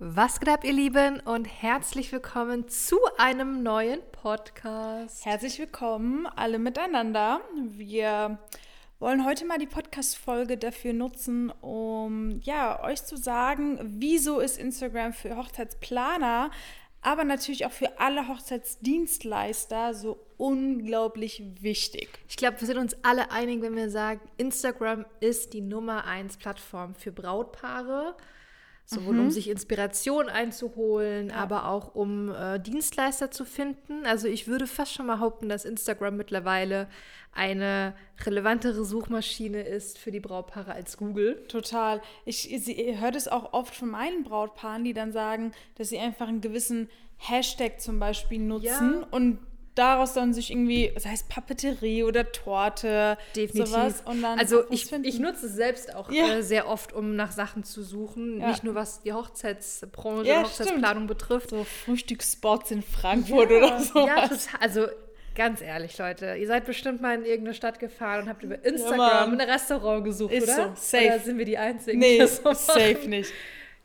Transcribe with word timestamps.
Was 0.00 0.38
geht 0.38 0.48
ab, 0.48 0.62
ihr 0.62 0.72
Lieben, 0.72 1.18
und 1.18 1.44
herzlich 1.44 2.12
willkommen 2.12 2.68
zu 2.68 3.00
einem 3.16 3.64
neuen 3.64 3.98
Podcast. 4.12 5.26
Herzlich 5.26 5.58
willkommen 5.58 6.28
alle 6.36 6.60
miteinander. 6.60 7.40
Wir 7.56 8.38
wollen 9.00 9.24
heute 9.24 9.44
mal 9.44 9.58
die 9.58 9.66
Podcast-Folge 9.66 10.56
dafür 10.56 10.92
nutzen, 10.92 11.50
um 11.50 12.38
ja, 12.42 12.80
euch 12.84 13.04
zu 13.06 13.16
sagen, 13.16 13.80
wieso 13.98 14.38
ist 14.38 14.56
Instagram 14.56 15.14
für 15.14 15.36
Hochzeitsplaner, 15.36 16.52
aber 17.02 17.24
natürlich 17.24 17.66
auch 17.66 17.72
für 17.72 17.98
alle 17.98 18.28
Hochzeitsdienstleister 18.28 19.94
so 19.94 20.24
unglaublich 20.36 21.42
wichtig. 21.60 22.20
Ich 22.28 22.36
glaube, 22.36 22.60
wir 22.60 22.68
sind 22.68 22.78
uns 22.78 22.96
alle 23.02 23.32
einig, 23.32 23.62
wenn 23.62 23.74
wir 23.74 23.90
sagen, 23.90 24.20
Instagram 24.36 25.06
ist 25.18 25.54
die 25.54 25.60
Nummer 25.60 26.04
eins 26.04 26.36
Plattform 26.36 26.94
für 26.94 27.10
Brautpaare 27.10 28.14
Sowohl 28.90 29.16
mhm. 29.16 29.20
um 29.20 29.30
sich 29.30 29.50
Inspiration 29.50 30.30
einzuholen, 30.30 31.28
ja. 31.28 31.34
aber 31.34 31.68
auch 31.68 31.94
um 31.94 32.30
äh, 32.30 32.58
Dienstleister 32.58 33.30
zu 33.30 33.44
finden. 33.44 34.06
Also 34.06 34.28
ich 34.28 34.46
würde 34.48 34.66
fast 34.66 34.94
schon 34.94 35.04
mal 35.04 35.16
behaupten, 35.16 35.50
dass 35.50 35.66
Instagram 35.66 36.16
mittlerweile 36.16 36.88
eine 37.34 37.94
relevantere 38.24 38.86
Suchmaschine 38.86 39.60
ist 39.60 39.98
für 39.98 40.10
die 40.10 40.20
Brautpaare 40.20 40.72
als 40.72 40.96
Google. 40.96 41.44
Total. 41.48 42.00
Ich, 42.24 42.50
ich 42.50 42.98
höre 42.98 43.10
das 43.10 43.28
auch 43.28 43.52
oft 43.52 43.74
von 43.74 43.90
meinen 43.90 44.24
Brautpaaren, 44.24 44.84
die 44.84 44.94
dann 44.94 45.12
sagen, 45.12 45.52
dass 45.76 45.90
sie 45.90 45.98
einfach 45.98 46.28
einen 46.28 46.40
gewissen 46.40 46.88
Hashtag 47.18 47.82
zum 47.82 47.98
Beispiel 47.98 48.38
nutzen 48.38 49.00
ja. 49.00 49.06
und 49.10 49.38
daraus 49.78 50.12
dann 50.12 50.34
sich 50.34 50.50
irgendwie, 50.50 50.90
das 50.92 51.06
heißt 51.06 51.28
Papeterie 51.28 52.04
oder 52.04 52.30
Torte, 52.32 53.16
Definitiv. 53.36 53.68
sowas. 53.68 54.02
Und 54.04 54.22
dann 54.22 54.38
also 54.38 54.64
ich, 54.70 54.92
ich 54.92 55.18
nutze 55.18 55.46
es 55.46 55.54
selbst 55.54 55.94
auch 55.94 56.10
ja. 56.10 56.34
äh, 56.34 56.42
sehr 56.42 56.68
oft, 56.68 56.92
um 56.92 57.16
nach 57.16 57.32
Sachen 57.32 57.64
zu 57.64 57.82
suchen. 57.82 58.40
Ja. 58.40 58.48
Nicht 58.48 58.64
nur 58.64 58.74
was 58.74 59.02
die 59.02 59.12
Hochzeitsbranche, 59.12 60.28
ja, 60.28 60.42
Hochzeitsplanung 60.42 61.04
stimmt. 61.04 61.08
betrifft. 61.08 61.50
So 61.50 61.64
Frühstücksspots 61.64 62.70
in 62.70 62.82
Frankfurt 62.82 63.50
oder 63.50 63.80
so. 63.80 64.06
Ja, 64.06 64.22
total. 64.22 64.38
Also 64.60 64.86
ganz 65.34 65.62
ehrlich, 65.62 65.96
Leute, 65.96 66.34
ihr 66.34 66.46
seid 66.46 66.66
bestimmt 66.66 67.00
mal 67.00 67.14
in 67.14 67.24
irgendeine 67.24 67.54
Stadt 67.54 67.78
gefahren 67.78 68.24
und 68.24 68.28
habt 68.28 68.42
über 68.42 68.62
Instagram 68.64 69.32
ein 69.32 69.40
Restaurant 69.40 70.04
gesucht, 70.04 70.32
Ist 70.32 70.44
oder? 70.44 70.74
So, 70.74 70.98
safe. 70.98 71.06
Oder 71.06 71.18
sind 71.20 71.38
wir 71.38 71.44
die 71.44 71.58
Einzigen? 71.58 71.98
Nee, 72.00 72.26
so 72.26 72.52
safe 72.52 73.08
nicht. 73.08 73.32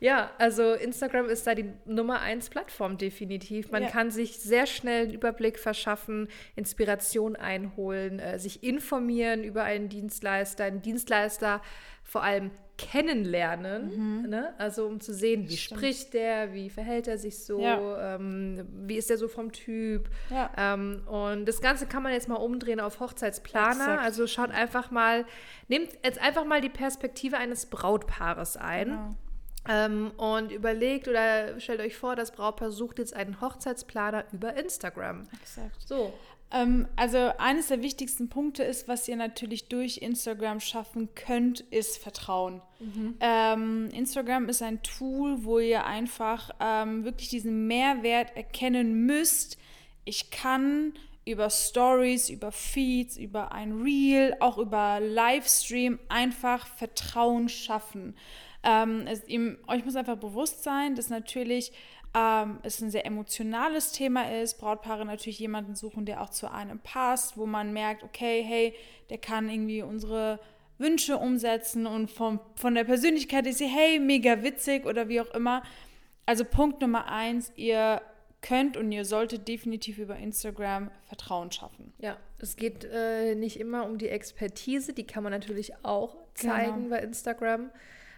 Ja, 0.04 0.32
also 0.38 0.73
Instagram 0.73 1.30
ist 1.30 1.48
da 1.48 1.56
die 1.56 1.72
Nummer 1.86 2.20
eins 2.20 2.50
Plattform 2.50 2.98
definitiv. 2.98 3.72
Man 3.72 3.84
ja. 3.84 3.90
kann 3.90 4.12
sich 4.12 4.38
sehr 4.38 4.68
schnell 4.68 5.04
einen 5.04 5.14
Überblick 5.14 5.58
verschaffen, 5.58 6.28
Inspiration 6.58 7.38
einholen, 7.38 8.20
äh, 8.20 8.38
sich 8.38 8.64
informieren 8.64 9.46
über 9.46 9.64
einen 9.64 9.88
Dienstleister, 9.88 10.66
einen 10.66 10.81
Dienstleister 10.81 11.62
vor 12.04 12.22
allem 12.22 12.52
kennenlernen, 12.78 14.24
mhm. 14.24 14.30
ne? 14.30 14.54
also 14.58 14.88
um 14.88 15.00
zu 15.00 15.14
sehen, 15.14 15.48
wie 15.48 15.56
Stimmt. 15.56 15.80
spricht 15.80 16.14
der, 16.14 16.54
wie 16.54 16.70
verhält 16.70 17.08
er 17.08 17.18
sich 17.18 17.40
so, 17.46 17.62
ja. 17.62 18.16
ähm, 18.16 18.68
wie 18.88 18.98
ist 18.98 19.09
er 19.09 19.18
so 19.18 19.30
vom 19.30 19.54
Typ. 19.54 20.09
Ja. 20.30 20.52
Ähm, 20.58 21.04
und 21.08 21.46
das 21.46 21.62
Ganze 21.62 21.86
kann 21.86 22.04
man 22.04 22.12
jetzt 22.12 22.28
mal 22.28 22.36
umdrehen 22.36 22.81
auf 22.81 23.00
Hochzeitsplaner. 23.00 23.70
Exakt. 23.70 24.02
Also 24.02 24.28
schaut 24.28 24.52
einfach 24.52 24.92
mal, 24.92 25.26
nehmt 25.70 25.92
jetzt 26.04 26.20
einfach 26.22 26.44
mal 26.44 26.59
die 26.59 26.70
Perspektive 26.70 27.38
eines 27.38 27.68
Brautpaares 27.68 28.58
ein. 28.58 28.90
Genau. 28.90 29.16
Ähm, 29.67 30.11
und 30.17 30.52
überlegt 30.52 31.08
oder 31.08 31.59
stellt 31.59 31.80
euch 31.80 31.95
vor, 31.95 32.16
das 32.16 32.31
Brautpaar 32.31 32.72
sucht 32.72 33.00
jetzt 33.00 33.16
einen 33.16 33.39
Hochzeitsplaner 33.39 34.25
über 34.33 34.56
Instagram. 34.56 35.28
Exakt. 35.42 35.88
So. 35.88 36.14
Ähm, 36.53 36.88
also 36.95 37.31
eines 37.39 37.67
der 37.67 37.81
wichtigsten 37.81 38.30
Punkte 38.30 38.64
ist, 38.64 38.88
was 38.88 39.08
ihr 39.08 39.16
natürlich 39.16 39.69
durch 39.69 39.97
Instagram 39.97 40.59
schaffen 40.59 41.09
könnt, 41.16 41.61
ist 41.61 41.97
Vertrauen. 41.97 42.61
Mhm. 42.80 43.16
Ähm, 43.19 43.89
Instagram 43.91 44.50
ist 44.50 44.61
ein 44.61 44.84
Tool, 44.84 45.44
wo 45.44 45.59
ihr 45.59 45.86
einfach 45.86 46.52
ähm, 46.59 47.06
wirklich 47.06 47.30
diesen 47.30 47.67
Mehrwert 47.67 48.36
erkennen 48.36 49.06
müsst. 49.06 49.58
Ich 50.06 50.30
kann 50.30 50.94
über 51.25 51.50
Stories, 51.50 52.30
über 52.30 52.52
Feeds, 52.52 53.17
über 53.17 53.53
ein 53.53 53.81
Reel, 53.81 54.35
auch 54.40 54.57
über 54.57 55.00
Livestream 55.00 56.00
einfach 56.09 56.68
Vertrauen 56.68 57.50
schaffen. 57.50 58.16
Ähm, 58.63 59.06
es, 59.07 59.28
ihm, 59.28 59.57
euch 59.68 59.84
muss 59.85 59.96
einfach 59.96 60.18
bewusst 60.18 60.63
sein, 60.63 60.96
dass 60.96 61.09
natürlich 61.09 61.72
ähm, 62.16 62.59
es 62.63 62.81
ein 62.81 62.91
sehr 62.91 63.06
emotionales 63.06 63.91
Thema 63.91 64.31
ist. 64.31 64.59
Brautpaare 64.59 65.06
natürlich 65.06 65.40
jemanden 65.40 65.75
suchen, 65.75 66.06
der 66.06 66.22
auch 66.22 66.29
zu 66.29 66.51
einem 66.51 66.79
passt, 66.79 67.38
wo 67.38 67.46
man 67.46 67.73
merkt, 67.73 68.03
okay, 68.03 68.44
hey, 68.44 68.73
der 69.09 69.18
kann 69.18 69.50
irgendwie 69.50 69.81
unsere 69.81 70.40
Wünsche 70.78 71.18
umsetzen 71.18 71.85
und 71.85 72.09
vom, 72.09 72.40
von 72.56 72.75
der 72.75 72.84
Persönlichkeit 72.84 73.46
ist 73.47 73.59
sie, 73.59 73.68
hey, 73.68 74.00
mega 74.00 74.44
witzig 74.44 74.85
oder 74.85 75.07
wie 75.07 75.22
auch 75.22 75.34
immer. 75.34 75.63
Also 76.25 76.46
Punkt 76.46 76.81
Nummer 76.81 77.07
eins, 77.07 77.52
ihr 77.56 78.02
könnt 78.41 78.78
und 78.78 78.91
ihr 78.91 79.06
solltet 79.06 79.47
definitiv 79.47 79.97
über 79.97 80.18
Instagram 80.18 80.91
Vertrauen 81.07 81.52
schaffen. 81.52 81.94
Ja, 82.00 82.18
es 82.40 82.56
geht 82.56 82.84
äh, 82.84 83.35
nicht 83.35 83.59
immer 83.59 83.85
um 83.85 83.97
die 83.97 84.09
Expertise, 84.09 84.94
die 84.94 85.06
kann 85.06 85.23
man 85.23 85.31
natürlich 85.31 85.73
auch 85.84 86.18
zeigen 86.34 86.84
genau. 86.84 86.90
bei 86.90 87.00
Instagram. 87.00 87.69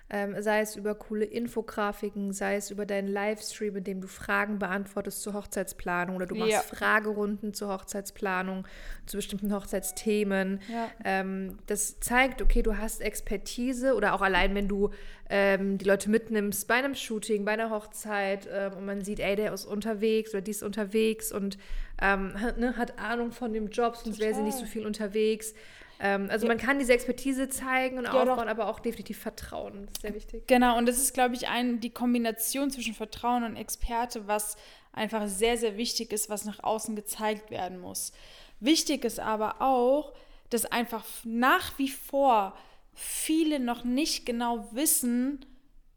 Ähm, 0.07 0.35
sei 0.39 0.61
es 0.61 0.75
über 0.75 0.93
coole 0.93 1.25
Infografiken, 1.25 2.31
sei 2.31 2.57
es 2.57 2.69
über 2.69 2.85
deinen 2.85 3.07
Livestream, 3.07 3.77
in 3.77 3.83
dem 3.83 4.01
du 4.01 4.07
Fragen 4.07 4.59
beantwortest 4.59 5.23
zur 5.23 5.33
Hochzeitsplanung 5.33 6.16
oder 6.16 6.27
du 6.27 6.35
machst 6.35 6.51
ja. 6.51 6.59
Fragerunden 6.61 7.55
zur 7.55 7.69
Hochzeitsplanung, 7.69 8.67
zu 9.07 9.17
bestimmten 9.17 9.51
Hochzeitsthemen. 9.51 10.61
Ja. 10.71 10.91
Ähm, 11.03 11.57
das 11.66 11.99
zeigt, 12.01 12.43
okay, 12.43 12.61
du 12.61 12.77
hast 12.77 13.01
Expertise 13.01 13.95
oder 13.95 14.13
auch 14.13 14.21
allein, 14.21 14.53
wenn 14.53 14.67
du 14.67 14.91
ähm, 15.27 15.79
die 15.79 15.85
Leute 15.85 16.11
mitnimmst 16.11 16.67
bei 16.67 16.75
einem 16.75 16.93
Shooting, 16.93 17.43
bei 17.43 17.53
einer 17.53 17.72
Hochzeit 17.72 18.47
ähm, 18.51 18.73
und 18.73 18.85
man 18.85 19.01
sieht, 19.03 19.19
ey, 19.19 19.35
der 19.35 19.53
ist 19.53 19.66
unterwegs 19.66 20.31
oder 20.35 20.41
die 20.41 20.51
ist 20.51 20.61
unterwegs 20.61 21.31
und 21.31 21.57
ähm, 21.99 22.39
hat, 22.39 22.59
ne, 22.59 22.77
hat 22.77 22.99
Ahnung 22.99 23.31
von 23.31 23.53
dem 23.53 23.69
Job, 23.69 23.95
sonst 23.95 24.19
wäre 24.19 24.35
sie 24.35 24.43
nicht 24.43 24.57
so 24.57 24.66
viel 24.66 24.85
unterwegs. 24.85 25.55
Ähm, 26.00 26.28
also 26.29 26.45
ja. 26.45 26.53
man 26.53 26.57
kann 26.57 26.79
diese 26.79 26.94
Expertise 26.94 27.50
zeigen 27.50 27.97
und 27.97 28.06
ja, 28.06 28.11
aufbauen, 28.11 28.38
doch. 28.38 28.47
aber 28.47 28.67
auch 28.67 28.79
definitiv 28.79 29.19
vertrauen. 29.19 29.85
Das 29.85 29.94
ist 29.94 30.01
sehr 30.01 30.16
wichtig. 30.16 30.47
Genau, 30.47 30.78
und 30.78 30.85
das 30.88 30.97
ist, 30.97 31.13
glaube 31.13 31.35
ich, 31.35 31.47
ein, 31.47 31.79
die 31.79 31.89
Kombination 31.89 32.69
zwischen 32.69 32.94
Vertrauen 32.94 33.44
und 33.44 33.56
Experte, 33.56 34.28
was 34.28 34.57
einfach 34.94 35.28
sehr, 35.28 35.57
sehr 35.57 35.78
wichtig 35.78 36.11
ist, 36.11 36.29
was 36.29 36.45
nach 36.45 36.63
außen 36.63 36.95
gezeigt 36.95 37.51
werden 37.51 37.79
muss. 37.79 38.11
Wichtig 38.59 39.03
ist 39.05 39.19
aber 39.19 39.61
auch, 39.61 40.13
dass 40.50 40.66
einfach 40.66 41.03
nach 41.23 41.78
wie 41.78 41.89
vor 41.89 42.55
viele 42.94 43.59
noch 43.59 43.84
nicht 43.84 44.25
genau 44.25 44.67
wissen, 44.72 45.45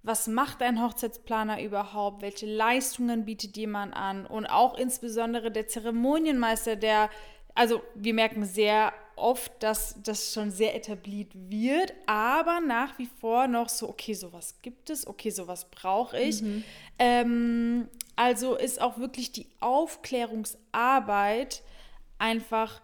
was 0.03 0.27
macht 0.27 0.63
ein 0.63 0.83
Hochzeitsplaner 0.83 1.63
überhaupt, 1.63 2.23
welche 2.23 2.47
Leistungen 2.47 3.25
bietet 3.25 3.57
jemand 3.57 3.95
an 3.95 4.27
und 4.27 4.47
auch 4.47 4.79
insbesondere 4.79 5.51
der 5.51 5.69
Zeremonienmeister, 5.69 6.77
der, 6.77 7.11
also 7.59 7.83
wir 7.97 8.15
merken 8.15 8.45
sehr 8.45 8.93
oft, 9.17 9.51
dass 9.65 9.97
das 10.05 10.33
schon 10.33 10.53
sehr 10.53 10.77
etabliert 10.77 11.33
wird, 11.35 11.93
aber 12.07 12.61
nach 12.61 12.97
wie 13.01 13.09
vor 13.21 13.49
noch 13.49 13.69
so, 13.69 13.89
okay, 13.89 14.15
sowas 14.15 14.55
gibt 14.63 14.91
es, 14.91 15.09
okay, 15.09 15.31
sowas 15.31 15.69
brauche 15.69 16.21
ich. 16.21 16.41
Mhm. 16.41 16.63
Ähm, 17.01 17.89
also 18.15 18.55
ist 18.55 18.81
auch 18.81 18.99
wirklich 18.99 19.33
die 19.33 19.49
Aufklärungsarbeit 19.59 21.65
einfach 22.19 22.81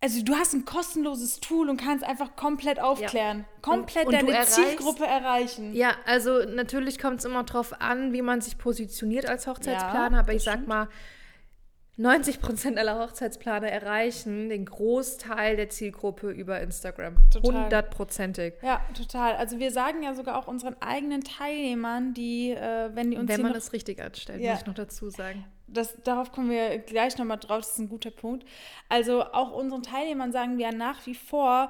also 0.00 0.20
du 0.20 0.34
hast 0.34 0.52
ein 0.52 0.64
kostenloses 0.64 1.38
Tool 1.38 1.70
und 1.70 1.76
kannst 1.76 2.02
einfach 2.02 2.34
komplett 2.34 2.80
aufklären, 2.80 3.38
ja. 3.38 3.44
komplett 3.60 4.08
und, 4.08 4.14
und 4.14 4.20
deine 4.20 4.32
erreichst, 4.32 4.56
Zielgruppe 4.56 5.06
erreichen. 5.06 5.76
Ja, 5.76 5.94
also 6.06 6.44
natürlich 6.44 6.98
kommt 6.98 7.20
es 7.20 7.24
immer 7.24 7.44
darauf 7.44 7.80
an, 7.80 8.12
wie 8.12 8.20
man 8.20 8.40
sich 8.40 8.58
positioniert 8.58 9.26
als 9.26 9.46
Hochzeitsplaner, 9.46 10.16
ja, 10.16 10.22
aber 10.22 10.34
ich 10.34 10.42
sag 10.42 10.54
stimmt. 10.54 10.66
mal, 10.66 10.88
90 11.96 12.40
Prozent 12.40 12.78
aller 12.78 12.98
Hochzeitsplaner 12.98 13.68
erreichen 13.68 14.48
den 14.48 14.64
Großteil 14.64 15.56
der 15.56 15.68
Zielgruppe 15.68 16.30
über 16.30 16.58
Instagram. 16.60 17.16
Hundertprozentig. 17.42 18.54
Ja, 18.62 18.80
total. 18.96 19.36
Also 19.36 19.58
wir 19.58 19.70
sagen 19.70 20.02
ja 20.02 20.14
sogar 20.14 20.38
auch 20.38 20.48
unseren 20.48 20.74
eigenen 20.80 21.22
Teilnehmern, 21.22 22.14
die, 22.14 22.50
äh, 22.50 22.90
wenn 22.94 23.10
die 23.10 23.18
uns 23.18 23.28
Wenn 23.28 23.42
man 23.42 23.54
es 23.54 23.74
richtig 23.74 24.00
anstellt, 24.00 24.40
ja. 24.40 24.52
muss 24.52 24.62
ich 24.62 24.66
noch 24.66 24.74
dazu 24.74 25.10
sagen. 25.10 25.44
Das, 25.66 25.94
darauf 26.02 26.32
kommen 26.32 26.50
wir 26.50 26.78
gleich 26.78 27.18
nochmal 27.18 27.38
drauf, 27.38 27.58
das 27.58 27.72
ist 27.72 27.78
ein 27.78 27.88
guter 27.90 28.10
Punkt. 28.10 28.46
Also 28.88 29.24
auch 29.24 29.52
unseren 29.52 29.82
Teilnehmern 29.82 30.32
sagen 30.32 30.56
wir 30.56 30.72
nach 30.72 31.04
wie 31.06 31.14
vor, 31.14 31.68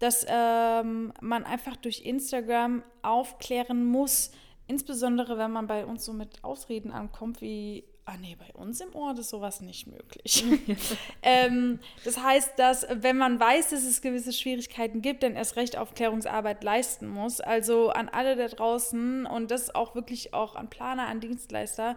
dass 0.00 0.26
ähm, 0.28 1.14
man 1.20 1.44
einfach 1.44 1.76
durch 1.76 2.04
Instagram 2.04 2.82
aufklären 3.00 3.84
muss, 3.84 4.32
insbesondere 4.66 5.38
wenn 5.38 5.50
man 5.50 5.66
bei 5.66 5.86
uns 5.86 6.04
so 6.04 6.12
mit 6.12 6.44
Ausreden 6.44 6.90
ankommt, 6.90 7.40
wie 7.40 7.84
ah 8.04 8.16
nee, 8.20 8.36
bei 8.36 8.52
uns 8.58 8.80
im 8.80 8.94
Ort 8.94 9.18
ist 9.18 9.30
sowas 9.30 9.60
nicht 9.60 9.86
möglich. 9.86 10.44
ähm, 11.22 11.78
das 12.04 12.18
heißt, 12.18 12.58
dass 12.58 12.86
wenn 12.90 13.16
man 13.16 13.38
weiß, 13.38 13.70
dass 13.70 13.84
es 13.84 14.02
gewisse 14.02 14.32
Schwierigkeiten 14.32 15.02
gibt, 15.02 15.22
dann 15.22 15.36
erst 15.36 15.56
recht 15.56 15.76
Aufklärungsarbeit 15.76 16.64
leisten 16.64 17.08
muss. 17.08 17.40
Also 17.40 17.90
an 17.90 18.08
alle 18.08 18.36
da 18.36 18.48
draußen 18.48 19.26
und 19.26 19.50
das 19.50 19.74
auch 19.74 19.94
wirklich 19.94 20.34
auch 20.34 20.56
an 20.56 20.68
Planer, 20.68 21.06
an 21.06 21.20
Dienstleister, 21.20 21.96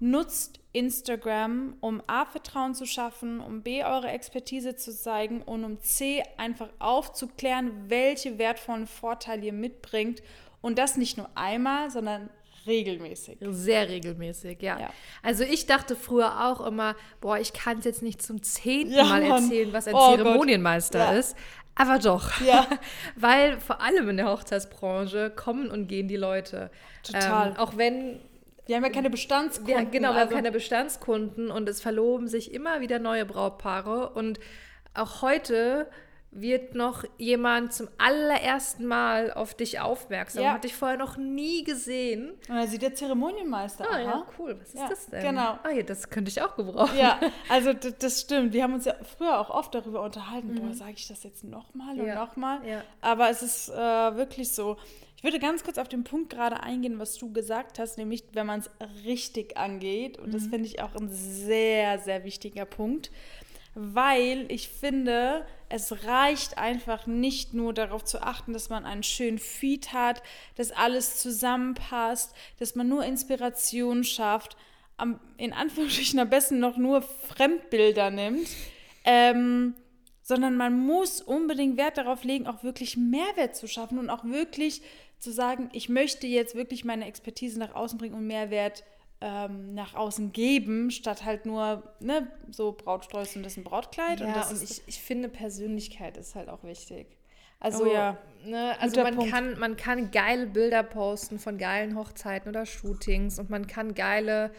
nutzt 0.00 0.60
Instagram, 0.72 1.76
um 1.80 2.02
A, 2.06 2.24
Vertrauen 2.24 2.74
zu 2.74 2.86
schaffen, 2.86 3.40
um 3.40 3.62
B, 3.62 3.82
eure 3.82 4.08
Expertise 4.08 4.76
zu 4.76 4.94
zeigen 4.94 5.42
und 5.42 5.64
um 5.64 5.80
C, 5.80 6.22
einfach 6.36 6.68
aufzuklären, 6.78 7.88
welche 7.88 8.38
wertvollen 8.38 8.86
Vorteile 8.86 9.46
ihr 9.46 9.52
mitbringt. 9.52 10.22
Und 10.60 10.78
das 10.78 10.96
nicht 10.96 11.16
nur 11.16 11.28
einmal, 11.34 11.90
sondern 11.90 12.30
regelmäßig. 12.68 13.38
Sehr 13.40 13.88
regelmäßig, 13.88 14.62
ja. 14.62 14.78
ja. 14.78 14.90
Also 15.22 15.42
ich 15.42 15.66
dachte 15.66 15.96
früher 15.96 16.46
auch 16.46 16.64
immer, 16.64 16.94
boah, 17.20 17.38
ich 17.38 17.52
kann 17.52 17.78
es 17.78 17.84
jetzt 17.84 18.02
nicht 18.02 18.22
zum 18.22 18.42
zehnten 18.42 18.94
ja, 18.94 19.04
Mal 19.04 19.22
erzählen, 19.22 19.72
was 19.72 19.88
ein 19.88 19.94
oh 19.94 20.14
Zeremonienmeister 20.14 20.98
ja. 20.98 21.12
ist. 21.12 21.36
Aber 21.74 21.98
doch. 21.98 22.40
Ja. 22.40 22.66
Weil 23.16 23.58
vor 23.60 23.80
allem 23.80 24.08
in 24.08 24.16
der 24.16 24.26
Hochzeitsbranche 24.30 25.30
kommen 25.30 25.70
und 25.70 25.88
gehen 25.88 26.08
die 26.08 26.16
Leute. 26.16 26.70
Total. 27.02 27.50
Ähm, 27.50 27.56
auch 27.56 27.76
wenn 27.76 28.20
wir 28.66 28.76
haben 28.76 28.84
ja 28.84 28.90
keine 28.90 29.08
Bestandskunden. 29.08 29.74
Ja, 29.74 29.82
genau, 29.82 30.10
wir 30.10 30.16
also. 30.16 30.20
haben 30.26 30.34
keine 30.34 30.52
Bestandskunden 30.52 31.50
und 31.50 31.68
es 31.70 31.80
verloben 31.80 32.28
sich 32.28 32.52
immer 32.52 32.82
wieder 32.82 32.98
neue 32.98 33.24
Brautpaare. 33.24 34.10
Und 34.10 34.38
auch 34.92 35.22
heute 35.22 35.88
wird 36.30 36.74
noch 36.74 37.04
jemand 37.16 37.72
zum 37.72 37.88
allerersten 37.96 38.84
Mal 38.86 39.32
auf 39.32 39.54
dich 39.54 39.80
aufmerksam. 39.80 40.42
Ja. 40.44 40.52
Hat 40.52 40.64
dich 40.64 40.74
vorher 40.74 40.98
noch 40.98 41.16
nie 41.16 41.64
gesehen. 41.64 42.32
Und 42.48 42.54
dann 42.54 42.68
sieht 42.68 42.82
der 42.82 42.94
Zeremonienmeister. 42.94 43.86
Ah, 43.90 43.98
ja, 43.98 44.26
cool. 44.38 44.58
Was 44.60 44.68
ist 44.68 44.78
ja, 44.78 44.88
das 44.88 45.06
denn? 45.06 45.22
Genau. 45.22 45.58
Ah, 45.62 45.70
ja, 45.70 45.82
das 45.82 46.10
könnte 46.10 46.30
ich 46.30 46.42
auch 46.42 46.54
gebrauchen. 46.54 46.96
Ja, 46.98 47.18
also 47.48 47.72
das 47.72 48.20
stimmt. 48.20 48.52
Wir 48.52 48.62
haben 48.62 48.74
uns 48.74 48.84
ja 48.84 48.94
früher 49.16 49.40
auch 49.40 49.50
oft 49.50 49.74
darüber 49.74 50.02
unterhalten. 50.02 50.52
Mhm. 50.52 50.66
Boah, 50.66 50.74
sage 50.74 50.94
ich 50.96 51.08
das 51.08 51.22
jetzt 51.22 51.44
nochmal 51.44 51.98
und 51.98 52.06
ja. 52.06 52.14
nochmal? 52.14 52.60
Ja. 52.66 52.82
Aber 53.00 53.30
es 53.30 53.42
ist 53.42 53.70
äh, 53.70 53.74
wirklich 53.74 54.52
so. 54.52 54.76
Ich 55.16 55.24
würde 55.24 55.40
ganz 55.40 55.64
kurz 55.64 55.78
auf 55.78 55.88
den 55.88 56.04
Punkt 56.04 56.30
gerade 56.30 56.62
eingehen, 56.62 57.00
was 57.00 57.16
du 57.16 57.32
gesagt 57.32 57.80
hast, 57.80 57.98
nämlich 57.98 58.22
wenn 58.34 58.46
man 58.46 58.60
es 58.60 58.70
richtig 59.04 59.56
angeht. 59.56 60.18
Und 60.18 60.28
mhm. 60.28 60.32
das 60.32 60.46
finde 60.46 60.66
ich 60.66 60.80
auch 60.80 60.94
ein 60.94 61.08
sehr, 61.10 61.98
sehr 61.98 62.22
wichtiger 62.22 62.66
Punkt 62.66 63.10
weil 63.80 64.46
ich 64.50 64.68
finde, 64.68 65.46
es 65.68 66.04
reicht 66.04 66.58
einfach 66.58 67.06
nicht 67.06 67.54
nur 67.54 67.72
darauf 67.72 68.04
zu 68.04 68.20
achten, 68.20 68.52
dass 68.52 68.70
man 68.70 68.84
einen 68.84 69.04
schönen 69.04 69.38
Feed 69.38 69.92
hat, 69.92 70.20
dass 70.56 70.72
alles 70.72 71.20
zusammenpasst, 71.22 72.34
dass 72.58 72.74
man 72.74 72.88
nur 72.88 73.04
Inspiration 73.04 74.02
schafft, 74.02 74.56
am, 74.96 75.20
in 75.36 75.52
Anführungsstrichen 75.52 76.18
am 76.18 76.28
besten 76.28 76.58
noch 76.58 76.76
nur 76.76 77.02
Fremdbilder 77.02 78.10
nimmt, 78.10 78.48
ähm, 79.04 79.74
sondern 80.22 80.56
man 80.56 80.76
muss 80.76 81.20
unbedingt 81.20 81.76
Wert 81.76 81.98
darauf 81.98 82.24
legen, 82.24 82.48
auch 82.48 82.64
wirklich 82.64 82.96
Mehrwert 82.96 83.54
zu 83.54 83.68
schaffen 83.68 84.00
und 84.00 84.10
auch 84.10 84.24
wirklich 84.24 84.82
zu 85.20 85.30
sagen, 85.30 85.70
ich 85.72 85.88
möchte 85.88 86.26
jetzt 86.26 86.56
wirklich 86.56 86.84
meine 86.84 87.06
Expertise 87.06 87.60
nach 87.60 87.76
außen 87.76 87.96
bringen 87.96 88.16
und 88.16 88.26
Mehrwert 88.26 88.82
ähm, 89.20 89.74
nach 89.74 89.94
außen 89.94 90.32
geben, 90.32 90.90
statt 90.90 91.24
halt 91.24 91.44
nur, 91.44 91.82
ne, 92.00 92.28
so 92.50 92.72
Brautsträuße 92.72 93.38
und 93.38 93.42
das 93.42 93.52
ist 93.52 93.58
ein 93.58 93.64
Brautkleid. 93.64 94.20
Ja, 94.20 94.26
und, 94.26 94.36
das 94.36 94.52
und 94.52 94.62
ich, 94.62 94.82
ich 94.86 95.02
finde, 95.02 95.28
Persönlichkeit 95.28 96.16
ist 96.16 96.34
halt 96.34 96.48
auch 96.48 96.62
wichtig. 96.62 97.06
Also, 97.60 97.84
oh 97.84 97.92
ja. 97.92 98.16
ne, 98.44 98.76
also 98.80 99.02
man 99.02 99.28
kann, 99.28 99.58
man 99.58 99.76
kann 99.76 100.12
geile 100.12 100.46
Bilder 100.46 100.84
posten 100.84 101.40
von 101.40 101.58
geilen 101.58 101.96
Hochzeiten 101.96 102.48
oder 102.48 102.64
Shootings 102.66 103.40
und 103.40 103.50
man 103.50 103.66
kann 103.66 103.94
geile, 103.94 104.52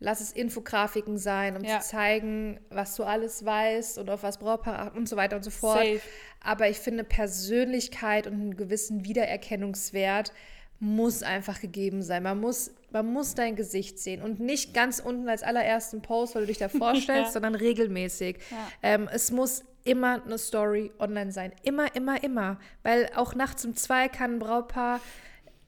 lass 0.00 0.20
es 0.20 0.32
Infografiken 0.32 1.18
sein, 1.18 1.56
um 1.56 1.62
ja. 1.62 1.78
zu 1.78 1.88
zeigen, 1.90 2.60
was 2.70 2.96
du 2.96 3.04
alles 3.04 3.44
weißt 3.44 3.98
und 3.98 4.10
auf 4.10 4.24
was 4.24 4.38
Brautpaar 4.38 4.92
und 4.96 5.08
so 5.08 5.16
weiter 5.16 5.36
und 5.36 5.44
so 5.44 5.50
fort. 5.50 5.78
Safe. 5.78 6.00
Aber 6.40 6.68
ich 6.68 6.78
finde 6.78 7.04
Persönlichkeit 7.04 8.26
und 8.26 8.34
einen 8.34 8.56
gewissen 8.56 9.04
Wiedererkennungswert 9.04 10.32
muss 10.80 11.22
einfach 11.22 11.60
gegeben 11.60 12.02
sein. 12.02 12.24
Man 12.24 12.40
muss, 12.40 12.72
man 12.92 13.06
muss 13.06 13.34
dein 13.34 13.56
Gesicht 13.56 13.98
sehen 13.98 14.22
und 14.22 14.40
nicht 14.40 14.74
ganz 14.74 14.98
unten 15.00 15.28
als 15.28 15.42
allerersten 15.42 16.02
Post, 16.02 16.34
weil 16.34 16.42
du 16.42 16.48
dich 16.48 16.58
da 16.58 16.68
vorstellst, 16.68 17.06
ja. 17.26 17.32
sondern 17.32 17.54
regelmäßig. 17.54 18.38
Ja. 18.50 18.56
Ähm, 18.82 19.08
es 19.12 19.30
muss 19.30 19.64
immer 19.84 20.22
eine 20.24 20.38
Story 20.38 20.92
online 20.98 21.32
sein. 21.32 21.52
Immer, 21.62 21.94
immer, 21.96 22.22
immer. 22.22 22.58
Weil 22.82 23.10
auch 23.16 23.34
nachts 23.34 23.64
um 23.64 23.74
zwei 23.76 24.08
kann 24.08 24.34
ein 24.34 24.38
Brautpaar 24.38 25.00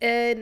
äh, 0.00 0.37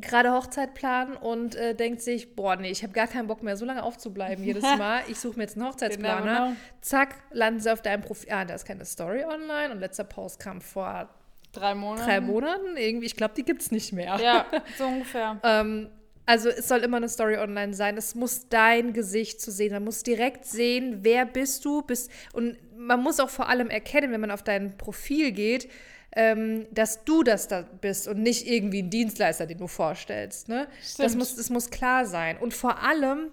gerade 0.00 0.32
Hochzeit 0.32 0.74
planen 0.74 1.16
und 1.16 1.54
äh, 1.54 1.74
denkt 1.74 2.00
sich, 2.00 2.34
boah, 2.34 2.56
nee, 2.56 2.70
ich 2.70 2.82
habe 2.82 2.92
gar 2.92 3.06
keinen 3.06 3.26
Bock 3.26 3.42
mehr, 3.42 3.56
so 3.56 3.64
lange 3.64 3.82
aufzubleiben 3.82 4.42
jedes 4.42 4.62
Mal. 4.78 5.02
Ich 5.08 5.18
suche 5.18 5.36
mir 5.36 5.42
jetzt 5.42 5.56
einen 5.56 5.66
Hochzeitsplaner. 5.66 6.22
Genau, 6.22 6.44
genau. 6.46 6.56
Zack, 6.80 7.16
landen 7.30 7.60
sie 7.60 7.72
auf 7.72 7.82
deinem 7.82 8.02
Profil. 8.02 8.32
Ah, 8.32 8.44
da 8.44 8.54
ist 8.54 8.64
keine 8.64 8.84
Story 8.84 9.24
online 9.24 9.72
und 9.72 9.80
letzter 9.80 10.04
Post 10.04 10.40
kam 10.40 10.60
vor 10.60 11.08
Drei 11.52 11.74
Monate. 11.74 12.06
Drei 12.06 12.20
Monaten? 12.20 12.76
Irgendwie, 12.76 13.06
ich 13.06 13.16
glaube, 13.16 13.34
die 13.36 13.44
gibt 13.44 13.60
es 13.60 13.70
nicht 13.70 13.92
mehr. 13.92 14.18
Ja, 14.18 14.46
so 14.78 14.86
ungefähr. 14.86 15.38
ähm, 15.42 15.90
also 16.26 16.48
es 16.48 16.68
soll 16.68 16.80
immer 16.80 16.98
eine 16.98 17.08
Story 17.08 17.36
online 17.36 17.74
sein. 17.74 17.96
Es 17.96 18.14
muss 18.14 18.48
dein 18.48 18.92
Gesicht 18.92 19.40
zu 19.40 19.50
sehen. 19.50 19.72
Man 19.72 19.84
muss 19.84 20.02
direkt 20.02 20.44
sehen, 20.44 20.98
wer 21.02 21.26
bist 21.26 21.64
du. 21.64 21.82
Bist, 21.82 22.10
und 22.32 22.56
man 22.76 23.02
muss 23.02 23.20
auch 23.20 23.30
vor 23.30 23.48
allem 23.48 23.70
erkennen, 23.70 24.12
wenn 24.12 24.20
man 24.20 24.30
auf 24.30 24.42
dein 24.42 24.76
Profil 24.76 25.32
geht, 25.32 25.68
ähm, 26.14 26.66
dass 26.70 27.04
du 27.04 27.22
das 27.22 27.48
da 27.48 27.62
bist 27.62 28.06
und 28.06 28.22
nicht 28.22 28.46
irgendwie 28.46 28.82
ein 28.82 28.90
Dienstleister, 28.90 29.46
den 29.46 29.58
du 29.58 29.66
vorstellst. 29.66 30.48
Ne? 30.48 30.68
Das, 30.98 31.16
muss, 31.16 31.36
das 31.36 31.50
muss 31.50 31.70
klar 31.70 32.04
sein. 32.06 32.36
Und 32.38 32.54
vor 32.54 32.82
allem 32.82 33.32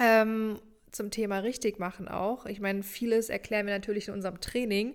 ähm, 0.00 0.60
zum 0.92 1.10
Thema 1.10 1.38
richtig 1.40 1.78
machen 1.78 2.08
auch. 2.08 2.46
Ich 2.46 2.60
meine, 2.60 2.82
vieles 2.82 3.28
erklären 3.28 3.66
wir 3.66 3.74
natürlich 3.74 4.08
in 4.08 4.14
unserem 4.14 4.40
Training 4.40 4.94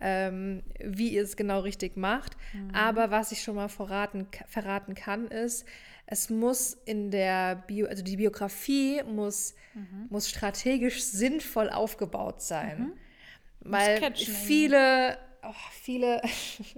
ähm, 0.00 0.62
wie 0.78 1.08
ihr 1.08 1.22
es 1.22 1.36
genau 1.36 1.60
richtig 1.60 1.96
macht. 1.96 2.36
Mhm. 2.52 2.70
Aber 2.74 3.10
was 3.10 3.32
ich 3.32 3.42
schon 3.42 3.56
mal 3.56 3.68
verraten, 3.68 4.26
verraten 4.46 4.94
kann, 4.94 5.26
ist, 5.28 5.66
es 6.10 6.30
muss 6.30 6.72
in 6.86 7.10
der 7.10 7.54
Bio, 7.54 7.86
also 7.86 8.02
die 8.02 8.16
Biografie 8.16 9.02
muss, 9.02 9.54
mhm. 9.74 10.06
muss 10.08 10.30
strategisch 10.30 11.02
sinnvoll 11.02 11.68
aufgebaut 11.68 12.40
sein. 12.40 12.78
Mhm. 12.78 12.92
Weil 13.60 14.14
viele, 14.14 15.18
oh, 15.42 15.52
viele 15.82 16.22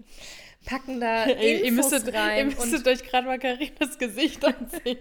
packen 0.65 1.01
da 1.01 1.25
Infos 1.27 1.65
ihr 1.65 1.73
müsstet, 1.73 2.13
rein. 2.13 2.51
Ihr 2.51 2.57
müsstet 2.57 2.89
euch 2.89 3.05
gerade 3.05 3.29
mal 3.29 3.39
Carinas 3.39 3.99
Gesicht 3.99 4.45
ansehen. 4.61 4.99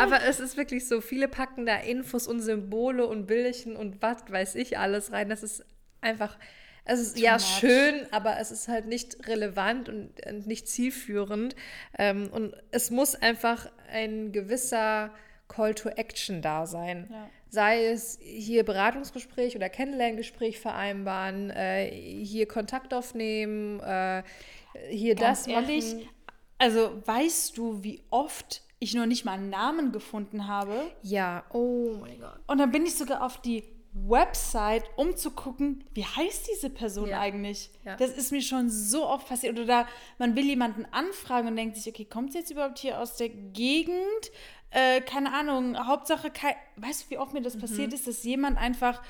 Aber 0.00 0.24
es 0.24 0.40
ist 0.40 0.56
wirklich 0.56 0.88
so, 0.88 1.00
viele 1.00 1.28
packen 1.28 1.64
da 1.64 1.76
Infos 1.76 2.26
und 2.26 2.40
Symbole 2.40 3.06
und 3.06 3.26
Bildchen 3.26 3.76
und 3.76 4.02
was 4.02 4.24
weiß 4.28 4.56
ich 4.56 4.78
alles 4.78 5.12
rein. 5.12 5.28
Das 5.28 5.44
ist 5.44 5.64
einfach 6.00 6.36
es 6.84 7.00
ist 7.00 7.18
ja 7.18 7.34
much. 7.34 7.42
schön, 7.42 8.06
aber 8.10 8.38
es 8.38 8.50
ist 8.50 8.68
halt 8.68 8.86
nicht 8.86 9.26
relevant 9.26 9.88
und, 9.88 10.10
und 10.26 10.46
nicht 10.46 10.68
zielführend. 10.68 11.56
Ähm, 11.98 12.28
und 12.30 12.54
es 12.70 12.90
muss 12.90 13.14
einfach 13.14 13.70
ein 13.90 14.32
gewisser 14.32 15.10
Call 15.48 15.74
to 15.74 15.88
Action 15.88 16.42
da 16.42 16.66
sein. 16.66 17.08
Ja. 17.10 17.28
Sei 17.48 17.86
es 17.86 18.18
hier 18.20 18.64
Beratungsgespräch 18.64 19.56
oder 19.56 19.68
Kennenlerngespräch 19.68 20.58
vereinbaren, 20.58 21.50
äh, 21.50 21.90
hier 21.90 22.46
Kontakt 22.46 22.92
aufnehmen, 22.92 23.80
äh, 23.80 24.22
hier 24.90 25.14
Ganz 25.14 25.44
das 25.44 25.46
ehrlich, 25.46 25.94
machen. 25.94 26.08
Also 26.58 27.02
weißt 27.06 27.56
du, 27.56 27.82
wie 27.82 28.02
oft 28.10 28.62
ich 28.78 28.94
noch 28.94 29.06
nicht 29.06 29.24
mal 29.24 29.32
einen 29.32 29.50
Namen 29.50 29.92
gefunden 29.92 30.48
habe? 30.48 30.74
Ja, 31.02 31.44
oh 31.52 31.96
mein 32.00 32.20
Gott. 32.20 32.38
Und 32.46 32.58
dann 32.58 32.70
bin 32.70 32.84
ich 32.84 32.96
sogar 32.96 33.24
auf 33.24 33.40
die 33.40 33.64
Website, 33.94 34.84
um 34.96 35.16
zu 35.16 35.30
gucken, 35.30 35.84
wie 35.94 36.04
heißt 36.04 36.48
diese 36.50 36.68
Person 36.68 37.10
ja. 37.10 37.20
eigentlich? 37.20 37.70
Ja. 37.84 37.96
Das 37.96 38.10
ist 38.10 38.32
mir 38.32 38.42
schon 38.42 38.68
so 38.68 39.06
oft 39.06 39.28
passiert. 39.28 39.56
Oder 39.56 39.66
da, 39.66 39.88
man 40.18 40.34
will 40.34 40.44
jemanden 40.44 40.84
anfragen 40.90 41.48
und 41.48 41.56
denkt 41.56 41.76
sich, 41.76 41.86
okay, 41.86 42.04
kommt 42.04 42.32
sie 42.32 42.38
jetzt 42.38 42.50
überhaupt 42.50 42.80
hier 42.80 42.98
aus 42.98 43.16
der 43.16 43.28
Gegend? 43.28 43.94
Äh, 44.70 45.00
keine 45.00 45.32
Ahnung, 45.32 45.86
Hauptsache, 45.86 46.30
kein, 46.30 46.56
weißt 46.76 47.04
du, 47.04 47.10
wie 47.10 47.18
oft 47.18 47.32
mir 47.32 47.42
das 47.42 47.54
mhm. 47.54 47.60
passiert 47.60 47.92
ist, 47.92 48.08
dass 48.08 48.24
jemand 48.24 48.58
einfach 48.58 49.00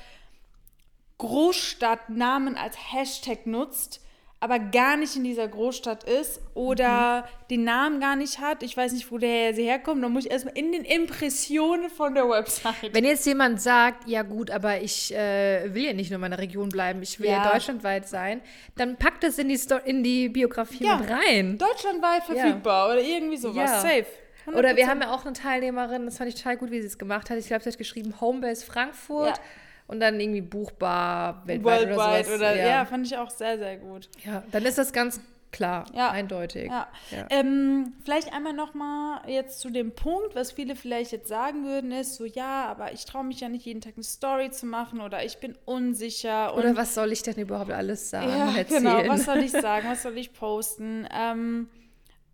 Großstadtnamen 1.17 2.55
als 2.55 2.77
Hashtag 2.93 3.47
nutzt 3.47 4.04
aber 4.39 4.59
gar 4.59 4.97
nicht 4.97 5.15
in 5.15 5.23
dieser 5.23 5.47
Großstadt 5.47 6.03
ist 6.03 6.41
oder 6.53 7.21
mhm. 7.21 7.47
den 7.49 7.63
Namen 7.63 7.99
gar 7.99 8.15
nicht 8.15 8.39
hat. 8.39 8.63
Ich 8.63 8.75
weiß 8.75 8.93
nicht, 8.93 9.11
wo 9.11 9.17
der 9.17 9.53
sie 9.53 9.63
herkommt. 9.63 10.03
Dann 10.03 10.11
muss 10.11 10.25
ich 10.25 10.31
erstmal 10.31 10.57
in 10.57 10.71
den 10.71 10.83
Impressionen 10.83 11.89
von 11.89 12.13
der 12.13 12.29
Website. 12.29 12.93
Wenn 12.93 13.05
jetzt 13.05 13.25
jemand 13.25 13.61
sagt, 13.61 14.07
ja 14.07 14.23
gut, 14.23 14.51
aber 14.51 14.81
ich 14.81 15.13
äh, 15.15 15.73
will 15.73 15.85
ja 15.85 15.93
nicht 15.93 16.11
nur 16.11 16.17
in 16.17 16.21
meiner 16.21 16.37
Region 16.37 16.69
bleiben, 16.69 17.01
ich 17.01 17.19
will 17.19 17.29
ja, 17.29 17.51
deutschlandweit 17.51 18.07
sein, 18.07 18.41
dann 18.75 18.97
packt 18.97 19.23
das 19.23 19.37
in 19.39 19.49
die, 19.49 19.57
Sto 19.57 19.77
in 19.77 20.03
die 20.03 20.29
Biografie 20.29 20.83
ja, 20.83 20.97
mit 20.97 21.09
rein. 21.09 21.57
Deutschlandweit 21.57 22.23
verfügbar 22.25 22.87
ja. 22.87 22.93
oder 22.93 23.01
irgendwie 23.01 23.37
sowas. 23.37 23.69
Ja. 23.71 23.79
Safe. 23.79 24.05
100%. 24.47 24.57
Oder 24.57 24.75
wir 24.75 24.87
haben 24.87 25.01
ja 25.01 25.11
auch 25.11 25.25
eine 25.25 25.33
Teilnehmerin, 25.33 26.05
das 26.05 26.17
fand 26.17 26.29
ich 26.29 26.35
total 26.35 26.57
gut, 26.57 26.69
wie 26.69 26.81
sie 26.81 26.87
es 26.87 26.97
gemacht 26.97 27.29
hat. 27.29 27.37
Ich 27.37 27.47
glaube, 27.47 27.63
sie 27.63 27.69
hat 27.69 27.77
geschrieben 27.77 28.21
Homebase 28.21 28.63
Frankfurt. 28.63 29.41
Und 29.87 29.99
dann 29.99 30.19
irgendwie 30.19 30.41
buchbar 30.41 31.43
weltweit 31.45 31.89
Worldwide 31.89 31.95
oder 31.95 32.25
sowas. 32.25 32.35
Oder, 32.35 32.55
ja. 32.55 32.67
ja. 32.67 32.85
fand 32.85 33.05
ich 33.05 33.17
auch 33.17 33.29
sehr, 33.29 33.57
sehr 33.57 33.77
gut. 33.77 34.09
Ja, 34.23 34.43
dann 34.51 34.65
ist 34.65 34.77
das 34.77 34.91
ganz 34.91 35.19
klar, 35.55 35.85
ja. 35.93 36.11
eindeutig. 36.11 36.69
Ja. 36.69 36.87
ja. 37.11 37.27
Ähm, 37.29 37.93
vielleicht 38.03 38.33
einmal 38.33 38.53
nochmal 38.53 39.21
jetzt 39.27 39.59
zu 39.59 39.69
dem 39.69 39.91
Punkt, 39.91 40.35
was 40.35 40.51
viele 40.51 40.75
vielleicht 40.75 41.11
jetzt 41.11 41.29
sagen 41.29 41.65
würden, 41.65 41.91
ist 41.91 42.15
so, 42.15 42.25
ja, 42.25 42.65
aber 42.65 42.91
ich 42.93 43.05
traue 43.05 43.23
mich 43.23 43.39
ja 43.39 43.47
nicht 43.47 43.65
jeden 43.65 43.79
Tag 43.79 43.93
eine 43.95 44.03
Story 44.03 44.51
zu 44.51 44.65
machen 44.65 44.99
oder 44.99 45.23
ich 45.23 45.37
bin 45.37 45.55
unsicher. 45.65 46.55
oder 46.57 46.75
was 46.75 46.93
soll 46.93 47.11
ich 47.11 47.23
denn 47.23 47.35
überhaupt 47.35 47.71
alles 47.71 48.09
sagen? 48.09 48.29
Ja, 48.29 48.63
genau, 48.63 49.07
was 49.07 49.25
soll 49.25 49.37
ich 49.43 49.51
sagen, 49.51 49.87
was 49.87 50.03
soll 50.03 50.17
ich 50.17 50.33
posten? 50.33 51.07
Ähm, 51.15 51.69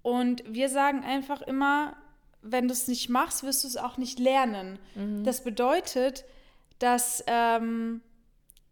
und 0.01 0.43
wir 0.48 0.70
sagen 0.70 1.03
einfach 1.03 1.41
immer, 1.43 1.96
wenn 2.41 2.67
du 2.67 2.74
es 2.74 2.88
nicht 2.88 3.10
machst, 3.10 3.43
wirst 3.43 3.63
du 3.63 3.67
es 3.67 3.77
auch 3.77 3.98
nicht 3.98 4.17
lernen. 4.17 4.79
Mhm. 4.96 5.24
Das 5.24 5.43
bedeutet, 5.43 6.25
dass 6.82 7.24
ähm, 7.28 8.02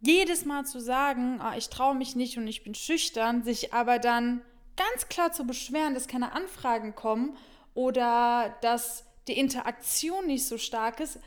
jedes 0.01 0.45
Mal 0.45 0.65
zu 0.65 0.79
sagen, 0.79 1.39
ah, 1.41 1.55
ich 1.57 1.69
traue 1.69 1.95
mich 1.95 2.15
nicht 2.15 2.37
und 2.37 2.47
ich 2.47 2.63
bin 2.63 2.73
schüchtern, 2.73 3.43
sich 3.43 3.73
aber 3.73 3.99
dann 3.99 4.41
ganz 4.75 5.09
klar 5.09 5.31
zu 5.31 5.45
beschweren, 5.45 5.93
dass 5.93 6.07
keine 6.07 6.31
Anfragen 6.31 6.95
kommen 6.95 7.35
oder 7.73 8.55
dass 8.61 9.05
die 9.27 9.37
Interaktion 9.37 10.27
nicht 10.27 10.45
so 10.45 10.57
stark 10.57 10.99
ist, 11.01 11.19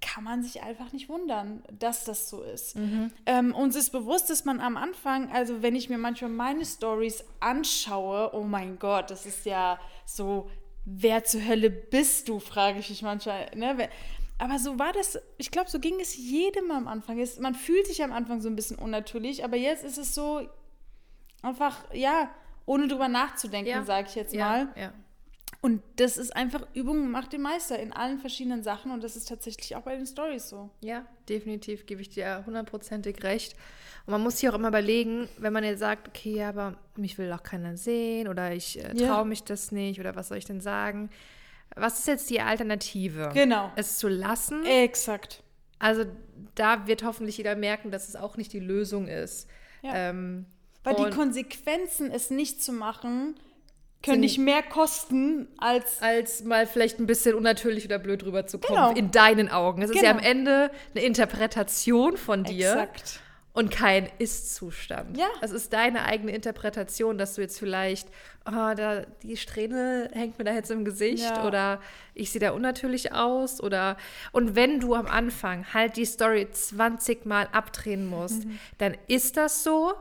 kann 0.00 0.22
man 0.22 0.42
sich 0.42 0.62
einfach 0.62 0.92
nicht 0.92 1.08
wundern, 1.08 1.62
dass 1.72 2.04
das 2.04 2.28
so 2.28 2.42
ist. 2.42 2.76
Mhm. 2.76 3.10
Ähm, 3.26 3.54
uns 3.54 3.74
ist 3.74 3.90
bewusst, 3.90 4.28
dass 4.28 4.44
man 4.44 4.60
am 4.60 4.76
Anfang, 4.76 5.32
also 5.32 5.62
wenn 5.62 5.74
ich 5.74 5.88
mir 5.88 5.98
manchmal 5.98 6.30
meine 6.30 6.64
Stories 6.64 7.24
anschaue, 7.40 8.30
oh 8.34 8.44
mein 8.44 8.78
Gott, 8.78 9.10
das 9.10 9.24
ist 9.24 9.46
ja 9.46 9.78
so, 10.04 10.50
wer 10.84 11.24
zur 11.24 11.44
Hölle 11.46 11.70
bist 11.70 12.28
du, 12.28 12.38
frage 12.38 12.80
ich 12.80 12.90
mich 12.90 13.02
manchmal. 13.02 13.50
Ne? 13.56 13.88
Aber 14.38 14.58
so 14.58 14.78
war 14.78 14.92
das, 14.92 15.18
ich 15.38 15.50
glaube, 15.50 15.70
so 15.70 15.78
ging 15.78 16.00
es 16.00 16.16
jedem 16.16 16.70
am 16.70 16.88
Anfang. 16.88 17.20
Es, 17.20 17.38
man 17.38 17.54
fühlt 17.54 17.86
sich 17.86 18.02
am 18.02 18.12
Anfang 18.12 18.40
so 18.40 18.48
ein 18.48 18.56
bisschen 18.56 18.76
unnatürlich, 18.76 19.44
aber 19.44 19.56
jetzt 19.56 19.84
ist 19.84 19.98
es 19.98 20.14
so 20.14 20.48
einfach, 21.42 21.84
ja, 21.92 22.30
ohne 22.66 22.88
drüber 22.88 23.08
nachzudenken, 23.08 23.70
ja. 23.70 23.84
sage 23.84 24.08
ich 24.08 24.14
jetzt 24.14 24.34
mal. 24.34 24.68
Ja, 24.74 24.82
ja. 24.82 24.92
Und 25.60 25.82
das 25.96 26.18
ist 26.18 26.36
einfach 26.36 26.66
Übung 26.74 27.10
macht 27.10 27.32
den 27.32 27.40
Meister 27.40 27.78
in 27.78 27.92
allen 27.92 28.18
verschiedenen 28.18 28.62
Sachen 28.62 28.90
und 28.90 29.02
das 29.02 29.16
ist 29.16 29.28
tatsächlich 29.28 29.74
auch 29.76 29.80
bei 29.80 29.96
den 29.96 30.04
Stories 30.04 30.48
so. 30.50 30.68
Ja, 30.80 31.06
definitiv 31.26 31.86
gebe 31.86 32.02
ich 32.02 32.10
dir 32.10 32.42
hundertprozentig 32.44 33.22
recht. 33.22 33.56
Und 34.04 34.12
man 34.12 34.22
muss 34.22 34.38
sich 34.38 34.48
auch 34.50 34.54
immer 34.54 34.68
überlegen, 34.68 35.26
wenn 35.38 35.54
man 35.54 35.64
jetzt 35.64 35.80
sagt, 35.80 36.08
okay, 36.08 36.44
aber 36.44 36.76
mich 36.96 37.16
will 37.16 37.32
auch 37.32 37.42
keiner 37.42 37.78
sehen 37.78 38.28
oder 38.28 38.52
ich 38.52 38.78
äh, 38.78 38.92
traue 38.92 39.06
ja. 39.06 39.24
mich 39.24 39.42
das 39.42 39.72
nicht 39.72 40.00
oder 40.00 40.14
was 40.16 40.28
soll 40.28 40.36
ich 40.36 40.44
denn 40.44 40.60
sagen? 40.60 41.08
Was 41.76 41.98
ist 42.00 42.08
jetzt 42.08 42.30
die 42.30 42.40
Alternative? 42.40 43.30
Genau. 43.34 43.72
Es 43.76 43.98
zu 43.98 44.08
lassen. 44.08 44.64
Exakt. 44.64 45.42
Also 45.78 46.04
da 46.54 46.86
wird 46.86 47.04
hoffentlich 47.04 47.36
jeder 47.36 47.56
merken, 47.56 47.90
dass 47.90 48.08
es 48.08 48.16
auch 48.16 48.36
nicht 48.36 48.52
die 48.52 48.60
Lösung 48.60 49.08
ist. 49.08 49.48
Ja. 49.82 49.92
Ähm, 49.94 50.46
Weil 50.82 50.94
die 50.96 51.10
Konsequenzen, 51.10 52.10
es 52.10 52.30
nicht 52.30 52.62
zu 52.62 52.72
machen, 52.72 53.34
können 54.02 54.20
nicht 54.20 54.38
mehr 54.38 54.62
kosten 54.62 55.48
als. 55.58 56.00
Als 56.00 56.44
mal 56.44 56.66
vielleicht 56.66 56.98
ein 57.00 57.06
bisschen 57.06 57.34
unnatürlich 57.34 57.84
oder 57.86 57.98
blöd 57.98 58.24
rüberzukommen. 58.24 58.82
Genau. 58.82 58.98
In 58.98 59.10
deinen 59.10 59.48
Augen. 59.48 59.82
Es 59.82 59.90
genau. 59.90 60.00
ist 60.00 60.04
ja 60.04 60.10
am 60.10 60.18
genau. 60.18 60.30
Ende 60.30 60.70
eine 60.94 61.04
Interpretation 61.04 62.16
von 62.16 62.44
dir. 62.44 62.72
Exakt. 62.72 63.20
Und 63.54 63.70
kein 63.70 64.10
Ist-Zustand. 64.18 65.16
Ja. 65.16 65.28
Es 65.40 65.52
ist 65.52 65.72
deine 65.72 66.04
eigene 66.06 66.32
Interpretation, 66.32 67.18
dass 67.18 67.36
du 67.36 67.40
jetzt 67.40 67.56
vielleicht, 67.58 68.08
oh, 68.46 68.74
da, 68.76 69.06
die 69.22 69.36
Strähne 69.36 70.10
hängt 70.12 70.38
mir 70.38 70.44
da 70.44 70.52
jetzt 70.52 70.72
im 70.72 70.84
Gesicht 70.84 71.22
ja. 71.22 71.46
oder 71.46 71.80
ich 72.14 72.32
sehe 72.32 72.40
da 72.40 72.50
unnatürlich 72.50 73.12
aus 73.12 73.62
oder 73.62 73.96
und 74.32 74.56
wenn 74.56 74.80
du 74.80 74.94
am 74.94 75.06
Anfang 75.06 75.72
halt 75.72 75.96
die 75.96 76.04
Story 76.04 76.48
20 76.50 77.26
Mal 77.26 77.48
abdrehen 77.52 78.06
musst, 78.06 78.44
mhm. 78.44 78.58
dann 78.78 78.96
ist 79.06 79.36
das 79.36 79.62
so 79.62 79.94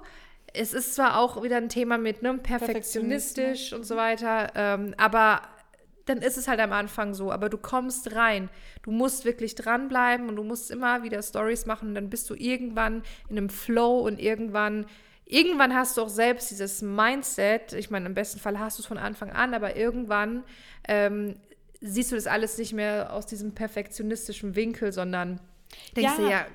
es 0.54 0.74
ist 0.74 0.96
zwar 0.96 1.20
auch 1.20 1.42
wieder 1.44 1.58
ein 1.58 1.70
Thema 1.70 1.98
mit 1.98 2.22
ne, 2.22 2.36
perfektionistisch 2.36 3.74
und 3.74 3.86
so 3.86 3.96
weiter, 3.96 4.52
ähm, 4.56 4.94
aber 4.98 5.42
dann 6.06 6.18
ist 6.20 6.38
es 6.38 6.48
halt 6.48 6.60
am 6.60 6.74
Anfang 6.74 7.14
so, 7.14 7.32
aber 7.32 7.50
du 7.50 7.58
kommst 7.58 8.16
rein. 8.16 8.50
Du 8.82 8.92
musst 8.92 9.26
wirklich 9.26 9.56
dranbleiben 9.56 10.28
und 10.30 10.36
du 10.36 10.44
musst 10.44 10.70
immer 10.70 11.04
wieder 11.04 11.22
Stories 11.22 11.66
machen 11.66 11.90
und 11.90 11.96
dann 11.96 12.10
bist 12.10 12.30
du 12.30 12.36
irgendwann 12.36 13.04
in 13.30 13.38
einem 13.38 13.50
Flow 13.50 14.00
und 14.00 14.20
irgendwann 14.20 14.86
irgendwann 15.26 15.74
hast 15.74 15.98
du 15.98 16.02
auch 16.02 16.10
selbst 16.10 16.52
dieses 16.52 16.82
Mindset. 16.82 17.74
Ich 17.74 17.90
meine, 17.90 18.06
im 18.06 18.14
besten 18.14 18.40
Fall 18.40 18.60
hast 18.60 18.78
du 18.78 18.82
es 18.82 18.88
von 18.88 18.98
Anfang 18.98 19.32
an, 19.32 19.54
aber 19.54 19.76
irgendwann 19.76 20.44
ähm, 20.88 21.38
siehst 21.82 22.12
du 22.12 22.16
das 22.16 22.28
alles 22.28 22.58
nicht 22.58 22.74
mehr 22.74 23.12
aus 23.14 23.26
diesem 23.26 23.54
perfektionistischen 23.54 24.56
Winkel, 24.56 24.92
sondern 24.92 25.40
denkst 25.96 26.14
ja. 26.18 26.24
du 26.24 26.30
ja, 26.30 26.46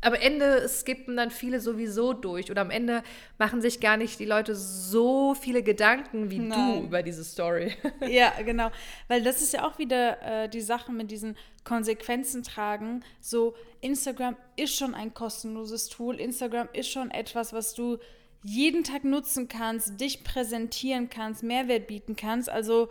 am 0.00 0.14
Ende 0.14 0.68
skippen 0.68 1.16
dann 1.16 1.30
viele 1.30 1.60
sowieso 1.60 2.12
durch 2.12 2.50
oder 2.50 2.60
am 2.60 2.70
Ende 2.70 3.02
machen 3.36 3.60
sich 3.60 3.80
gar 3.80 3.96
nicht 3.96 4.20
die 4.20 4.24
Leute 4.24 4.54
so 4.54 5.34
viele 5.34 5.62
Gedanken 5.62 6.30
wie 6.30 6.38
Nein. 6.38 6.80
du 6.80 6.86
über 6.86 7.02
diese 7.02 7.24
Story. 7.24 7.74
Ja, 8.08 8.32
genau. 8.42 8.70
Weil 9.08 9.22
das 9.22 9.42
ist 9.42 9.52
ja 9.52 9.66
auch 9.66 9.78
wieder 9.78 10.44
äh, 10.44 10.48
die 10.48 10.60
Sache 10.60 10.92
mit 10.92 11.10
diesen 11.10 11.36
Konsequenzen 11.64 12.42
tragen. 12.42 13.04
So, 13.20 13.54
Instagram 13.80 14.36
ist 14.56 14.76
schon 14.76 14.94
ein 14.94 15.14
kostenloses 15.14 15.88
Tool. 15.88 16.20
Instagram 16.20 16.68
ist 16.72 16.90
schon 16.90 17.10
etwas, 17.10 17.52
was 17.52 17.74
du 17.74 17.98
jeden 18.42 18.84
Tag 18.84 19.04
nutzen 19.04 19.48
kannst, 19.48 20.00
dich 20.00 20.22
präsentieren 20.22 21.10
kannst, 21.10 21.42
Mehrwert 21.42 21.88
bieten 21.88 22.14
kannst. 22.14 22.48
Also, 22.48 22.88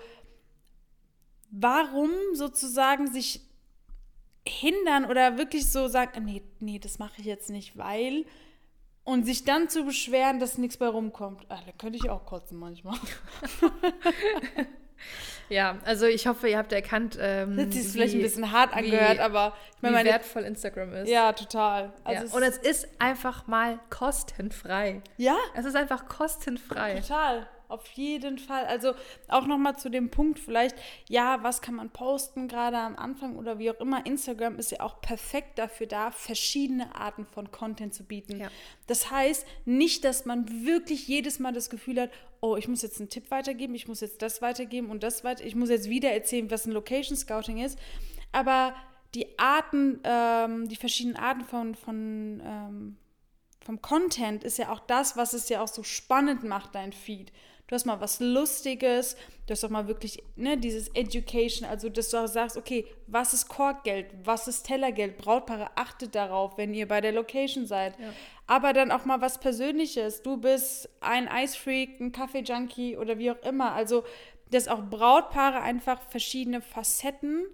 warum 1.52 2.12
sozusagen 2.34 3.08
sich 3.08 3.47
hindern 4.48 5.06
oder 5.06 5.38
wirklich 5.38 5.70
so 5.72 5.88
sagen, 5.88 6.26
nee, 6.26 6.44
nee, 6.60 6.80
das 6.80 7.00
mache 7.00 7.14
ich 7.20 7.26
jetzt 7.26 7.50
nicht, 7.50 7.78
weil 7.78 8.26
und 9.04 9.26
sich 9.26 9.46
dann 9.46 9.70
zu 9.70 9.86
beschweren, 9.86 10.40
dass 10.40 10.58
nichts 10.58 10.76
bei 10.76 10.88
rumkommt. 10.88 11.46
Ah, 11.48 11.60
da 11.66 11.72
könnte 11.78 11.98
ich 11.98 12.10
auch 12.10 12.26
kotzen 12.26 12.60
manchmal. 12.60 12.98
ja, 15.50 15.78
also 15.86 16.08
ich 16.08 16.28
hoffe, 16.28 16.50
ihr 16.50 16.58
habt 16.58 16.74
erkannt, 16.74 17.18
ähm, 17.18 17.56
das 17.56 17.74
ist 17.78 17.94
vielleicht 17.94 18.16
ein 18.16 18.22
bisschen 18.22 18.52
hart 18.52 18.76
angehört, 18.76 19.18
wie, 19.18 19.22
aber 19.22 19.54
ich 19.78 19.82
meine, 19.82 20.00
wie 20.00 20.12
wertvoll 20.12 20.44
Instagram 20.44 20.94
ist. 20.94 21.10
Ja, 21.10 21.32
total. 21.32 21.94
Also 22.04 22.26
ja. 22.26 22.34
Und 22.34 22.44
es 22.44 22.58
ist 22.58 22.90
einfach 23.00 23.48
mal 23.48 23.80
kostenfrei. 23.90 25.02
Ja. 25.16 25.38
Es 25.56 25.64
ist 25.64 25.78
einfach 25.78 26.10
kostenfrei. 26.10 27.00
Total. 27.00 27.48
Auf 27.70 27.86
jeden 27.92 28.38
Fall. 28.38 28.66
Also 28.66 28.94
auch 29.28 29.46
nochmal 29.46 29.78
zu 29.78 29.90
dem 29.90 30.10
Punkt 30.10 30.40
vielleicht, 30.40 30.78
ja, 31.10 31.44
was 31.44 31.62
kann 31.62 31.76
man 31.76 31.90
posten 31.90 32.48
gerade 32.48 32.78
am 32.78 32.96
Anfang 32.96 33.36
oder 33.36 33.60
wie 33.60 33.70
auch 33.70 33.80
immer. 33.82 34.06
Instagram 34.06 34.58
ist 34.58 34.72
ja 34.72 34.80
auch 34.80 35.02
perfekt 35.02 35.60
dafür 35.60 35.88
da, 35.88 36.12
verschiedene 36.12 36.96
Arten 36.96 37.26
von 37.26 37.52
Content 37.52 37.94
zu 37.94 38.06
bieten. 38.06 38.40
Ja. 38.40 38.48
Das 38.88 39.12
heißt 39.12 39.46
nicht, 39.66 40.06
dass 40.06 40.26
man 40.26 40.66
wirklich 40.66 41.08
jedes 41.08 41.40
Mal 41.40 41.52
das 41.52 41.70
Gefühl 41.70 42.00
hat, 42.00 42.10
oh, 42.40 42.56
ich 42.56 42.70
muss 42.70 42.82
jetzt 42.84 43.00
einen 43.00 43.10
Tipp 43.10 43.32
weitergeben, 43.32 43.76
ich 43.76 43.88
muss 43.88 44.00
jetzt 44.00 44.22
das 44.22 44.42
weitergeben 44.42 44.90
und 44.90 45.04
das 45.04 45.26
weiter, 45.26 45.44
ich 45.44 45.56
muss 45.56 45.70
jetzt 45.70 45.90
wieder 45.90 46.12
erzählen, 46.12 46.50
was 46.50 46.66
ein 46.66 46.72
Location 46.72 47.18
Scouting 47.18 47.58
ist. 47.58 47.78
Aber 48.32 48.76
die 49.14 49.38
Arten, 49.38 50.00
ähm, 50.04 50.70
die 50.70 50.76
verschiedenen 50.76 51.18
Arten 51.18 51.44
von, 51.44 51.76
von 51.76 52.42
ähm, 52.46 52.98
vom 53.68 53.82
Content 53.82 54.46
ist 54.46 54.58
ja 54.58 54.72
auch 54.72 54.80
das, 54.80 55.18
was 55.18 55.34
es 55.34 55.50
ja 55.50 55.62
auch 55.62 55.68
so 55.68 55.84
spannend 55.84 56.44
macht, 56.44 56.74
dein 56.74 56.94
Feed 56.94 57.34
du 57.68 57.76
hast 57.76 57.86
mal 57.86 58.00
was 58.00 58.20
Lustiges, 58.20 59.16
du 59.46 59.52
hast 59.52 59.64
auch 59.64 59.70
mal 59.70 59.88
wirklich 59.88 60.24
ne, 60.36 60.58
dieses 60.58 60.88
Education, 60.90 61.68
also 61.68 61.90
dass 61.90 62.10
du 62.10 62.18
auch 62.18 62.28
sagst, 62.28 62.58
okay, 62.58 62.86
was 63.08 63.34
ist 63.34 63.50
Korkgeld, 63.50 64.08
was 64.24 64.48
ist 64.48 64.64
Tellergeld, 64.64 65.18
Brautpaare, 65.18 65.70
achtet 65.76 66.16
darauf, 66.16 66.58
wenn 66.58 66.74
ihr 66.74 66.88
bei 66.88 67.02
der 67.02 67.12
Location 67.12 67.66
seid. 67.66 68.00
Ja. 68.00 68.14
Aber 68.48 68.74
dann 68.74 68.92
auch 68.92 69.06
mal 69.06 69.22
was 69.22 69.40
Persönliches, 69.40 70.24
du 70.24 70.38
bist 70.38 70.90
ein 71.02 71.28
Eisfreak, 71.28 72.00
ein 72.00 72.12
Kaffee-Junkie 72.12 72.98
oder 72.98 73.18
wie 73.20 73.32
auch 73.32 73.42
immer, 73.44 73.74
also 73.74 74.04
dass 74.50 74.70
auch 74.70 74.82
Brautpaare 74.82 75.62
einfach 75.62 76.02
verschiedene 76.10 76.62
Facetten 76.62 77.46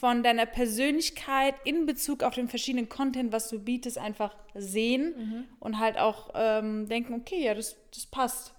von 0.00 0.22
deiner 0.22 0.46
Persönlichkeit 0.46 1.54
in 1.64 1.84
Bezug 1.84 2.22
auf 2.22 2.34
den 2.34 2.48
verschiedenen 2.48 2.88
Content, 2.88 3.32
was 3.32 3.50
du 3.50 3.60
bietest, 3.60 3.98
einfach 3.98 4.34
sehen 4.54 5.14
mhm. 5.16 5.44
und 5.60 5.78
halt 5.78 5.98
auch 5.98 6.30
ähm, 6.34 6.88
denken, 6.88 7.14
okay, 7.14 7.44
ja, 7.44 7.54
das, 7.54 7.76
das 7.94 8.06
passt. 8.06 8.54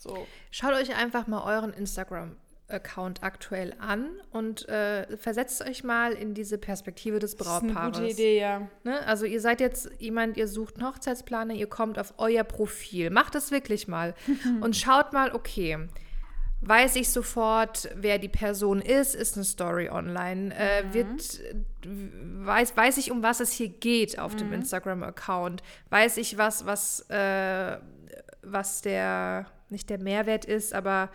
So. 0.00 0.26
Schaut 0.50 0.72
euch 0.74 0.96
einfach 0.96 1.26
mal 1.26 1.42
euren 1.44 1.72
Instagram 1.72 2.36
Account 2.70 3.22
aktuell 3.22 3.74
an 3.78 4.08
und 4.30 4.68
äh, 4.68 5.16
versetzt 5.16 5.62
euch 5.62 5.84
mal 5.84 6.12
in 6.12 6.34
diese 6.34 6.58
Perspektive 6.58 7.18
des 7.18 7.36
Brautpaares. 7.36 7.98
Das 7.98 7.98
ist 7.98 7.98
eine 7.98 8.08
gute 8.08 8.22
Idee, 8.22 8.40
ja. 8.40 8.68
Ne? 8.84 9.04
Also 9.06 9.26
ihr 9.26 9.40
seid 9.40 9.60
jetzt 9.60 9.90
jemand, 9.98 10.36
ihr 10.36 10.48
sucht 10.48 10.76
einen 10.76 10.86
Hochzeitsplaner, 10.86 11.54
ihr 11.54 11.68
kommt 11.68 11.98
auf 11.98 12.14
euer 12.18 12.44
Profil. 12.44 13.10
Macht 13.10 13.34
es 13.34 13.50
wirklich 13.50 13.88
mal 13.88 14.14
und 14.60 14.76
schaut 14.76 15.12
mal, 15.12 15.34
okay, 15.34 15.88
weiß 16.62 16.96
ich 16.96 17.10
sofort, 17.10 17.88
wer 17.96 18.18
die 18.18 18.28
Person 18.28 18.80
ist, 18.80 19.14
ist 19.14 19.36
eine 19.36 19.44
Story 19.44 19.88
online, 19.88 20.54
äh, 20.54 20.84
mhm. 20.84 20.94
wird, 20.94 21.40
weiß, 22.46 22.76
weiß 22.76 22.98
ich, 22.98 23.10
um 23.10 23.22
was 23.22 23.40
es 23.40 23.52
hier 23.52 23.68
geht 23.68 24.18
auf 24.18 24.34
mhm. 24.34 24.38
dem 24.38 24.52
Instagram-Account, 24.54 25.62
weiß 25.88 26.18
ich 26.18 26.38
was, 26.38 26.66
was, 26.66 27.08
äh, 27.08 27.78
was 28.42 28.82
der 28.82 29.46
nicht 29.70 29.90
der 29.90 29.98
Mehrwert 29.98 30.44
ist, 30.44 30.74
aber 30.74 31.10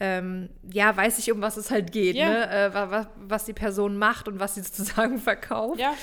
ähm, 0.00 0.50
ja, 0.72 0.96
weiß 0.96 1.18
ich, 1.18 1.30
um 1.30 1.40
was 1.40 1.56
es 1.56 1.70
halt 1.70 1.92
geht, 1.92 2.16
ja. 2.16 2.28
ne? 2.28 2.50
Äh, 2.50 2.74
was, 2.74 3.06
was, 3.16 3.44
die 3.44 3.52
Person 3.52 3.96
macht 3.96 4.26
und 4.26 4.40
was 4.40 4.56
sie 4.56 4.60
sozusagen 4.64 5.18
verkauft. 5.18 5.80
Ja. 5.80 5.94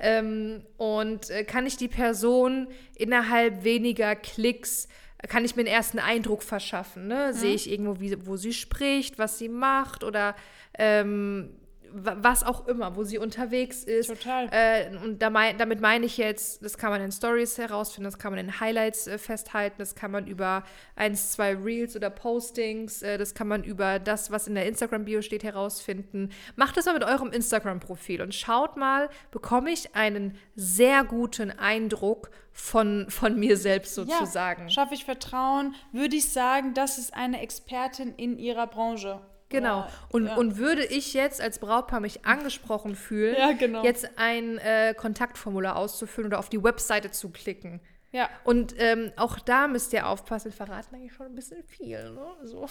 Ähm, 0.00 0.62
und 0.76 1.30
äh, 1.30 1.44
kann 1.44 1.66
ich 1.66 1.76
die 1.76 1.88
Person 1.88 2.68
innerhalb 2.96 3.64
weniger 3.64 4.14
Klicks, 4.14 4.88
kann 5.28 5.44
ich 5.44 5.56
mir 5.56 5.62
einen 5.62 5.74
ersten 5.74 5.98
Eindruck 5.98 6.42
verschaffen, 6.42 7.08
ne? 7.08 7.32
Mhm. 7.32 7.36
Sehe 7.36 7.54
ich 7.54 7.70
irgendwo, 7.70 7.98
wie, 8.00 8.26
wo 8.26 8.36
sie 8.36 8.52
spricht, 8.52 9.18
was 9.18 9.38
sie 9.38 9.48
macht 9.48 10.04
oder 10.04 10.36
ähm, 10.78 11.56
was 11.92 12.44
auch 12.44 12.66
immer, 12.66 12.96
wo 12.96 13.04
sie 13.04 13.18
unterwegs 13.18 13.84
ist. 13.84 14.08
Total. 14.08 14.48
Äh, 14.50 14.96
und 15.04 15.22
da 15.22 15.30
mein, 15.30 15.58
damit 15.58 15.80
meine 15.80 16.06
ich 16.06 16.16
jetzt, 16.16 16.64
das 16.64 16.78
kann 16.78 16.90
man 16.90 17.00
in 17.00 17.12
Stories 17.12 17.58
herausfinden, 17.58 18.04
das 18.04 18.18
kann 18.18 18.32
man 18.32 18.38
in 18.38 18.60
Highlights 18.60 19.06
äh, 19.06 19.18
festhalten, 19.18 19.76
das 19.78 19.94
kann 19.94 20.10
man 20.10 20.26
über 20.26 20.64
eins, 20.96 21.32
zwei 21.32 21.54
Reels 21.54 21.96
oder 21.96 22.10
Postings, 22.10 23.02
äh, 23.02 23.18
das 23.18 23.34
kann 23.34 23.48
man 23.48 23.64
über 23.64 23.98
das, 23.98 24.30
was 24.30 24.46
in 24.46 24.54
der 24.54 24.66
Instagram-Bio 24.66 25.22
steht, 25.22 25.44
herausfinden. 25.44 26.30
Macht 26.56 26.76
das 26.76 26.86
mal 26.86 26.94
mit 26.94 27.04
eurem 27.04 27.30
Instagram-Profil 27.30 28.22
und 28.22 28.34
schaut 28.34 28.76
mal, 28.76 29.08
bekomme 29.30 29.70
ich 29.70 29.94
einen 29.94 30.36
sehr 30.54 31.04
guten 31.04 31.50
Eindruck 31.50 32.30
von, 32.52 33.06
von 33.08 33.38
mir 33.38 33.56
selbst 33.56 33.94
sozusagen. 33.94 34.64
Ja, 34.64 34.70
schaffe 34.70 34.94
ich 34.94 35.04
Vertrauen, 35.04 35.74
würde 35.92 36.16
ich 36.16 36.28
sagen, 36.28 36.74
das 36.74 36.98
ist 36.98 37.14
eine 37.14 37.40
Expertin 37.40 38.14
in 38.16 38.38
ihrer 38.38 38.66
Branche. 38.66 39.20
Genau. 39.48 39.86
Und, 40.10 40.26
ja. 40.26 40.36
und 40.36 40.58
würde 40.58 40.84
ich 40.84 41.14
jetzt 41.14 41.40
als 41.40 41.58
Brautpaar 41.58 42.00
mich 42.00 42.26
angesprochen 42.26 42.94
fühlen, 42.94 43.36
ja, 43.38 43.52
genau. 43.52 43.82
jetzt 43.82 44.10
ein 44.16 44.58
äh, 44.58 44.94
Kontaktformular 44.94 45.76
auszufüllen 45.76 46.28
oder 46.28 46.38
auf 46.38 46.50
die 46.50 46.62
Webseite 46.62 47.10
zu 47.10 47.30
klicken. 47.30 47.80
Ja. 48.10 48.30
Und 48.44 48.74
ähm, 48.78 49.12
auch 49.16 49.38
da 49.38 49.68
müsst 49.68 49.92
ihr 49.92 50.06
aufpassen, 50.06 50.50
verraten 50.50 50.94
eigentlich 50.94 51.12
schon 51.12 51.26
ein 51.26 51.34
bisschen 51.34 51.62
viel. 51.64 52.12
Ne? 52.12 52.26
So. 52.44 52.66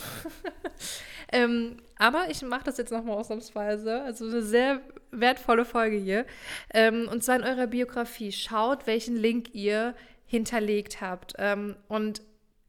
ähm, 1.32 1.78
aber 1.98 2.30
ich 2.30 2.42
mache 2.42 2.64
das 2.66 2.78
jetzt 2.78 2.92
nochmal 2.92 3.18
ausnahmsweise. 3.18 4.02
Also 4.02 4.26
eine 4.26 4.42
sehr 4.42 4.82
wertvolle 5.12 5.64
Folge 5.64 5.98
hier. 5.98 6.26
Ähm, 6.74 7.08
und 7.12 7.24
zwar 7.24 7.36
in 7.36 7.44
eurer 7.44 7.68
Biografie. 7.68 8.32
Schaut, 8.32 8.88
welchen 8.88 9.16
Link 9.16 9.54
ihr 9.54 9.94
hinterlegt 10.26 11.02
habt. 11.02 11.34
Ähm, 11.38 11.76
und 11.88 12.24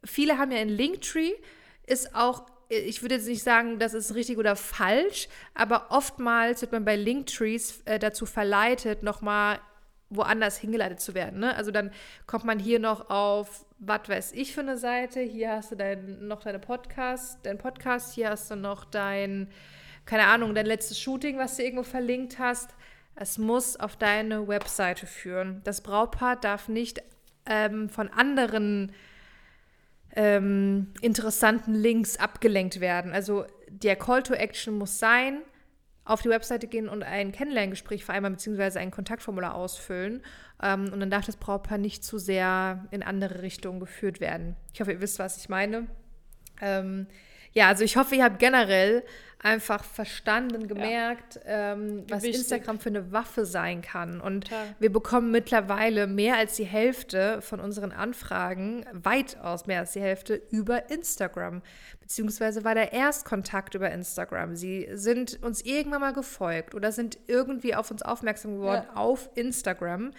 viele 0.05 0.37
haben 0.37 0.53
ja 0.53 0.59
einen 0.59 0.71
Linktree, 0.71 1.33
ist 1.87 2.15
auch 2.15 2.45
ich 2.69 3.03
würde 3.03 3.17
jetzt 3.17 3.27
nicht 3.27 3.43
sagen, 3.43 3.79
das 3.79 3.95
ist 3.95 4.15
richtig 4.15 4.39
oder 4.39 4.55
falsch, 4.55 5.29
aber 5.55 5.87
oftmals 5.91 6.61
wird 6.61 6.73
man 6.73 6.85
bei 6.85 6.97
Linktrees 6.97 7.81
äh, 7.87 7.99
dazu 7.99 8.27
verleitet, 8.27 9.03
nochmal 9.03 9.59
woanders 10.11 10.59
hingeleitet 10.59 11.01
zu 11.01 11.15
werden. 11.15 11.41
Ne? 11.41 11.55
Also 11.55 11.71
dann 11.71 11.91
kommt 12.27 12.45
man 12.45 12.59
hier 12.59 12.79
noch 12.79 13.11
auf, 13.11 13.65
was 13.79 14.09
weiß 14.09 14.33
ich 14.33 14.55
für 14.55 14.61
eine 14.61 14.79
Seite, 14.79 15.21
hier 15.21 15.53
hast 15.53 15.73
du 15.73 15.77
dein, 15.77 16.27
noch 16.27 16.41
deine 16.41 16.59
Podcast, 16.59 17.39
dein 17.45 17.59
Podcast, 17.59 18.15
hier 18.15 18.31
hast 18.31 18.51
du 18.51 18.57
noch 18.57 18.85
dein, 18.85 19.49
keine 20.05 20.27
Ahnung, 20.27 20.55
dein 20.55 20.67
letztes 20.67 20.99
Shooting, 21.01 21.39
was 21.39 21.57
du 21.57 21.65
irgendwo 21.65 21.85
verlinkt 21.85 22.39
hast. 22.39 22.71
Es 23.15 23.37
muss 23.37 23.77
auf 23.77 23.97
deine 23.97 24.47
Webseite 24.47 25.07
führen. 25.07 25.61
Das 25.65 25.81
Brautpaar 25.81 26.37
darf 26.37 26.69
nicht 26.69 27.03
ähm, 27.47 27.89
von 27.89 28.09
anderen 28.09 28.93
ähm, 30.17 30.93
interessanten 31.01 31.75
Links 31.75 32.17
abgelenkt 32.17 32.81
werden. 32.81 33.13
Also 33.13 33.45
der 33.69 33.97
Call 33.97 34.23
to 34.23 34.35
Action 34.35 34.77
muss 34.77 34.99
sein, 34.99 35.43
auf 36.05 36.23
die 36.23 36.31
Webseite 36.31 36.67
gehen 36.67 36.89
und 36.89 37.03
ein 37.03 37.33
Kennenlerngespräch 37.33 38.05
vereinbaren, 38.05 38.35
beziehungsweise 38.35 38.81
ein 38.81 38.91
Kontaktformular 38.91 39.55
ausfüllen. 39.55 40.23
Ähm, 40.63 40.91
und 40.93 41.01
dann 41.01 41.11
darf 41.11 41.27
das 41.27 41.37
Brautpaar 41.37 41.79
nicht 41.79 42.03
zu 42.03 42.19
sehr 42.19 42.87
in 42.91 43.03
andere 43.03 43.43
Richtungen 43.43 43.79
geführt 43.79 44.21
werden. 44.21 44.57
Ich 44.73 44.81
hoffe, 44.81 44.93
ihr 44.93 45.01
wisst, 45.03 45.19
was 45.19 45.37
ich 45.37 45.51
meine. 45.51 45.87
Ähm, 46.63 47.07
ja, 47.53 47.69
also 47.69 47.85
ich 47.85 47.97
hoffe, 47.97 48.15
ihr 48.15 48.25
habt 48.25 48.39
generell 48.39 49.05
einfach 49.41 49.85
verstanden, 49.85 50.67
gemerkt, 50.67 51.41
ja. 51.45 51.73
ähm, 51.73 52.05
was 52.09 52.23
Wichtig. 52.23 52.41
Instagram 52.41 52.81
für 52.81 52.89
eine 52.89 53.13
Waffe 53.13 53.47
sein 53.47 53.83
kann. 53.83 54.21
Und 54.21 54.49
Total. 54.49 54.75
wir 54.79 54.93
bekommen 54.93 55.31
mittlerweile 55.31 56.07
mehr 56.07 56.37
als 56.37 56.57
die 56.57 56.65
Hälfte 56.65 57.41
von 57.41 57.61
unseren 57.61 57.93
Anfragen, 57.93 58.85
weitaus 58.93 59.67
mehr 59.67 59.81
als 59.81 59.93
die 59.93 60.01
Hälfte, 60.01 60.43
über 60.51 60.91
Instagram 60.91 61.63
beziehungsweise 62.09 62.65
war 62.65 62.75
der 62.75 62.95
Erstkontakt 62.95 63.75
über 63.75 63.91
Instagram. 63.91 64.57
Sie 64.57 64.89
sind 64.95 65.43
uns 65.43 65.61
irgendwann 65.61 66.01
mal 66.01 66.15
gefolgt 66.15 66.75
oder 66.75 66.91
sind 66.91 67.19
irgendwie 67.27 67.75
auf 67.75 67.91
uns 67.91 68.01
aufmerksam 68.01 68.55
geworden 68.55 68.87
ja. 68.89 68.97
auf 68.97 69.29
Instagram, 69.35 70.13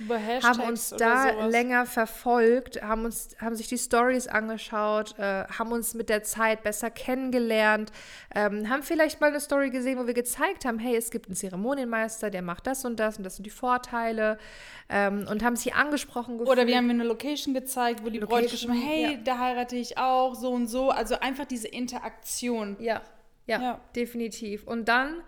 haben 0.44 0.60
uns 0.62 0.92
da 0.92 1.48
länger 1.48 1.88
verfolgt, 1.88 2.84
haben 2.84 3.06
uns, 3.06 3.36
haben 3.42 3.56
sich 3.56 3.70
die 3.70 3.80
Stories 3.80 4.28
angeschaut, 4.28 5.18
äh, 5.18 5.46
haben 5.46 5.72
uns 5.72 5.96
mit 5.96 6.10
der 6.10 6.22
Zeit 6.22 6.62
besser 6.62 6.92
kennengelernt, 6.92 7.92
ähm, 8.36 8.70
haben 8.70 8.84
vielleicht 8.84 9.09
mal 9.20 9.28
eine 9.28 9.40
Story 9.40 9.70
gesehen, 9.70 9.98
wo 9.98 10.08
wir 10.08 10.14
gezeigt 10.14 10.66
haben, 10.66 10.80
hey, 10.80 10.96
es 10.96 11.12
gibt 11.12 11.28
einen 11.28 11.36
Zeremonienmeister, 11.36 12.30
der 12.30 12.42
macht 12.42 12.68
das 12.68 12.86
und 12.86 13.00
das 13.00 13.18
und 13.18 13.24
das 13.24 13.36
sind 13.36 13.46
die 13.46 13.52
Vorteile 13.52 14.38
ähm, 14.90 15.26
und 15.30 15.44
haben 15.44 15.56
sich 15.56 15.74
angesprochen 15.74 16.38
gefühlt. 16.38 16.50
Oder 16.50 16.68
wir 16.68 16.78
haben 16.78 16.90
eine 16.90 17.04
Location 17.04 17.54
gezeigt, 17.54 18.04
wo 18.04 18.10
die 18.10 18.20
Location, 18.20 18.42
Bräute 18.42 18.52
geschrieben 18.52 18.82
hey, 18.82 19.14
ja. 19.14 19.20
da 19.24 19.40
heirate 19.40 19.76
ich 19.76 19.98
auch, 19.98 20.36
so 20.36 20.52
und 20.52 20.68
so. 20.68 20.90
Also 20.90 21.20
einfach 21.20 21.46
diese 21.46 21.68
Interaktion. 21.68 22.78
Ja, 22.80 23.02
ja, 23.46 23.62
ja, 23.62 23.82
definitiv. 23.96 24.68
Und 24.68 24.88
dann, 24.88 25.24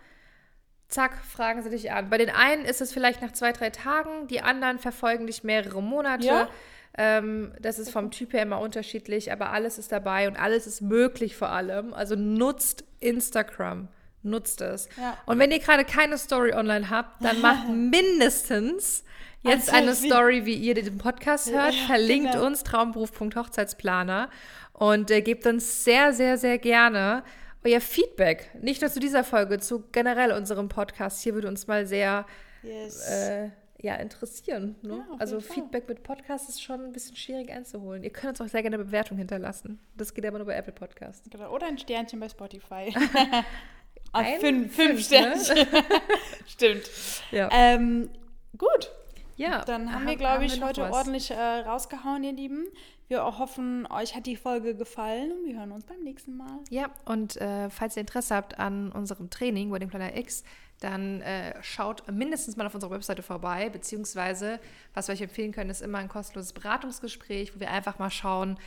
zack, 0.87 1.17
fragen 1.25 1.63
sie 1.63 1.69
dich 1.69 1.91
an. 1.91 2.09
Bei 2.09 2.17
den 2.17 2.29
einen 2.29 2.65
ist 2.65 2.81
es 2.81 2.93
vielleicht 2.93 3.21
nach 3.21 3.31
zwei, 3.31 3.51
drei 3.51 3.69
Tagen, 3.69 4.27
die 4.27 4.41
anderen 4.41 4.77
verfolgen 4.79 5.27
dich 5.27 5.43
mehrere 5.43 5.81
Monate. 5.81 6.27
Ja. 6.27 6.49
Ähm, 6.97 7.53
das 7.61 7.79
ist 7.79 7.89
vom 7.89 8.11
Typ 8.11 8.33
her 8.33 8.43
immer 8.43 8.59
unterschiedlich, 8.59 9.31
aber 9.31 9.51
alles 9.51 9.77
ist 9.77 9.91
dabei 9.91 10.27
und 10.27 10.37
alles 10.37 10.67
ist 10.67 10.81
möglich 10.81 11.35
vor 11.35 11.49
allem. 11.49 11.93
Also 11.93 12.15
nutzt 12.15 12.83
Instagram. 12.99 13.87
Nutzt 14.23 14.61
es. 14.61 14.87
Ja. 14.97 15.17
Und 15.25 15.39
wenn 15.39 15.51
ihr 15.51 15.59
gerade 15.59 15.83
keine 15.83 16.17
Story 16.17 16.53
online 16.53 16.89
habt, 16.89 17.23
dann 17.23 17.41
macht 17.41 17.69
mindestens 17.69 19.03
jetzt 19.41 19.73
also, 19.73 19.81
eine 19.81 19.95
Story, 19.95 20.45
wie 20.45 20.55
ihr 20.55 20.75
den 20.75 20.97
Podcast 20.97 21.51
hört. 21.51 21.73
Ja, 21.73 21.85
verlinkt 21.87 22.33
genau. 22.33 22.45
uns 22.45 22.63
traumberuf.hochzeitsplaner 22.63 24.29
und 24.73 25.09
äh, 25.09 25.21
gebt 25.21 25.47
uns 25.47 25.83
sehr, 25.83 26.13
sehr, 26.13 26.37
sehr 26.37 26.59
gerne 26.59 27.23
euer 27.63 27.81
Feedback. 27.81 28.49
Nicht 28.61 28.81
nur 28.81 28.91
zu 28.91 28.99
dieser 28.99 29.23
Folge, 29.23 29.59
zu 29.59 29.83
generell 29.91 30.31
unserem 30.31 30.69
Podcast. 30.69 31.21
Hier 31.21 31.33
würde 31.33 31.47
uns 31.47 31.67
mal 31.67 31.85
sehr 31.85 32.25
yes. 32.63 33.07
äh, 33.07 33.49
ja, 33.81 33.95
interessieren. 33.95 34.75
Ne? 34.81 35.05
Ja, 35.09 35.17
also 35.17 35.39
Feedback 35.39 35.87
mit 35.87 36.03
Podcast 36.03 36.49
ist 36.49 36.61
schon 36.61 36.85
ein 36.85 36.91
bisschen 36.91 37.15
schwierig 37.15 37.51
einzuholen. 37.51 38.03
Ihr 38.03 38.11
könnt 38.11 38.39
uns 38.39 38.41
auch 38.41 38.51
sehr 38.51 38.61
gerne 38.61 38.75
eine 38.75 38.85
Bewertung 38.85 39.17
hinterlassen. 39.17 39.79
Das 39.97 40.13
geht 40.13 40.25
aber 40.25 40.37
nur 40.37 40.47
bei 40.47 40.55
Apple 40.55 40.73
Podcast. 40.73 41.29
Genau. 41.31 41.51
Oder 41.51 41.67
ein 41.67 41.77
Sternchen 41.77 42.19
bei 42.19 42.29
Spotify. 42.29 42.93
ein, 44.13 44.39
fünf, 44.39 44.75
fünf, 44.75 44.91
ne? 44.93 45.01
Sternchen. 45.03 45.55
Ne? 45.55 45.83
Stimmt. 46.47 46.89
Ja. 47.31 47.49
Ähm, 47.51 48.09
gut. 48.57 48.91
Ja, 49.37 49.63
dann 49.65 49.91
haben 49.91 50.05
wir, 50.05 50.17
glaube 50.17 50.45
ich, 50.45 50.61
heute 50.61 50.81
was. 50.81 50.93
ordentlich 50.93 51.31
äh, 51.31 51.35
rausgehauen, 51.35 52.23
ihr 52.23 52.33
Lieben. 52.33 52.67
Wir 53.11 53.25
hoffen, 53.25 53.85
euch 53.87 54.15
hat 54.15 54.25
die 54.25 54.37
Folge 54.37 54.73
gefallen 54.73 55.33
und 55.33 55.45
wir 55.45 55.59
hören 55.59 55.73
uns 55.73 55.83
beim 55.83 55.99
nächsten 55.99 56.37
Mal. 56.37 56.59
Ja, 56.69 56.89
und 57.03 57.35
äh, 57.41 57.69
falls 57.69 57.97
ihr 57.97 57.99
Interesse 57.99 58.33
habt 58.33 58.57
an 58.57 58.89
unserem 58.93 59.29
Training 59.29 59.69
Wedding 59.69 59.89
Planner 59.89 60.15
X, 60.15 60.45
dann 60.79 61.19
äh, 61.19 61.61
schaut 61.61 62.09
mindestens 62.09 62.55
mal 62.55 62.65
auf 62.65 62.73
unserer 62.73 62.91
Webseite 62.91 63.21
vorbei, 63.21 63.69
beziehungsweise, 63.69 64.61
was 64.93 65.09
wir 65.09 65.13
euch 65.15 65.21
empfehlen 65.23 65.51
können, 65.51 65.69
ist 65.69 65.81
immer 65.81 65.97
ein 65.97 66.07
kostenloses 66.07 66.53
Beratungsgespräch, 66.53 67.53
wo 67.53 67.59
wir 67.59 67.69
einfach 67.69 67.99
mal 67.99 68.09
schauen, 68.09 68.57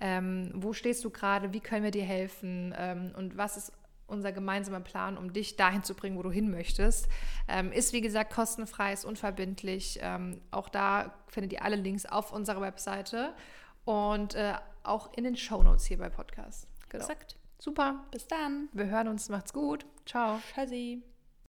ähm, 0.00 0.50
wo 0.54 0.72
stehst 0.72 1.04
du 1.04 1.10
gerade, 1.10 1.52
wie 1.52 1.60
können 1.60 1.84
wir 1.84 1.90
dir 1.90 2.04
helfen 2.04 2.74
ähm, 2.78 3.12
und 3.18 3.36
was 3.36 3.58
ist 3.58 3.72
unser 4.06 4.32
gemeinsamer 4.32 4.80
Plan, 4.80 5.18
um 5.18 5.34
dich 5.34 5.56
dahin 5.56 5.82
zu 5.82 5.94
bringen, 5.94 6.16
wo 6.16 6.22
du 6.22 6.30
hin 6.30 6.50
möchtest. 6.50 7.06
Ähm, 7.48 7.70
ist, 7.70 7.92
wie 7.92 8.00
gesagt, 8.00 8.32
kostenfrei, 8.32 8.94
ist 8.94 9.04
unverbindlich. 9.04 9.98
Ähm, 10.00 10.40
auch 10.50 10.70
da 10.70 11.12
findet 11.28 11.52
ihr 11.52 11.62
alle 11.62 11.76
Links 11.76 12.06
auf 12.06 12.32
unserer 12.32 12.62
Webseite 12.62 13.34
und 13.84 14.34
äh, 14.34 14.54
auch 14.82 15.12
in 15.14 15.24
den 15.24 15.36
Shownotes 15.36 15.84
hier 15.84 15.98
bei 15.98 16.08
Podcast. 16.08 16.66
Genau. 16.88 17.04
Exakt. 17.04 17.36
Super. 17.58 18.04
Bis 18.10 18.26
dann. 18.26 18.68
Wir 18.72 18.86
hören 18.86 19.08
uns. 19.08 19.28
Macht's 19.28 19.52
gut. 19.52 19.84
Ciao. 20.06 20.40
Tschüssi. 20.54 21.02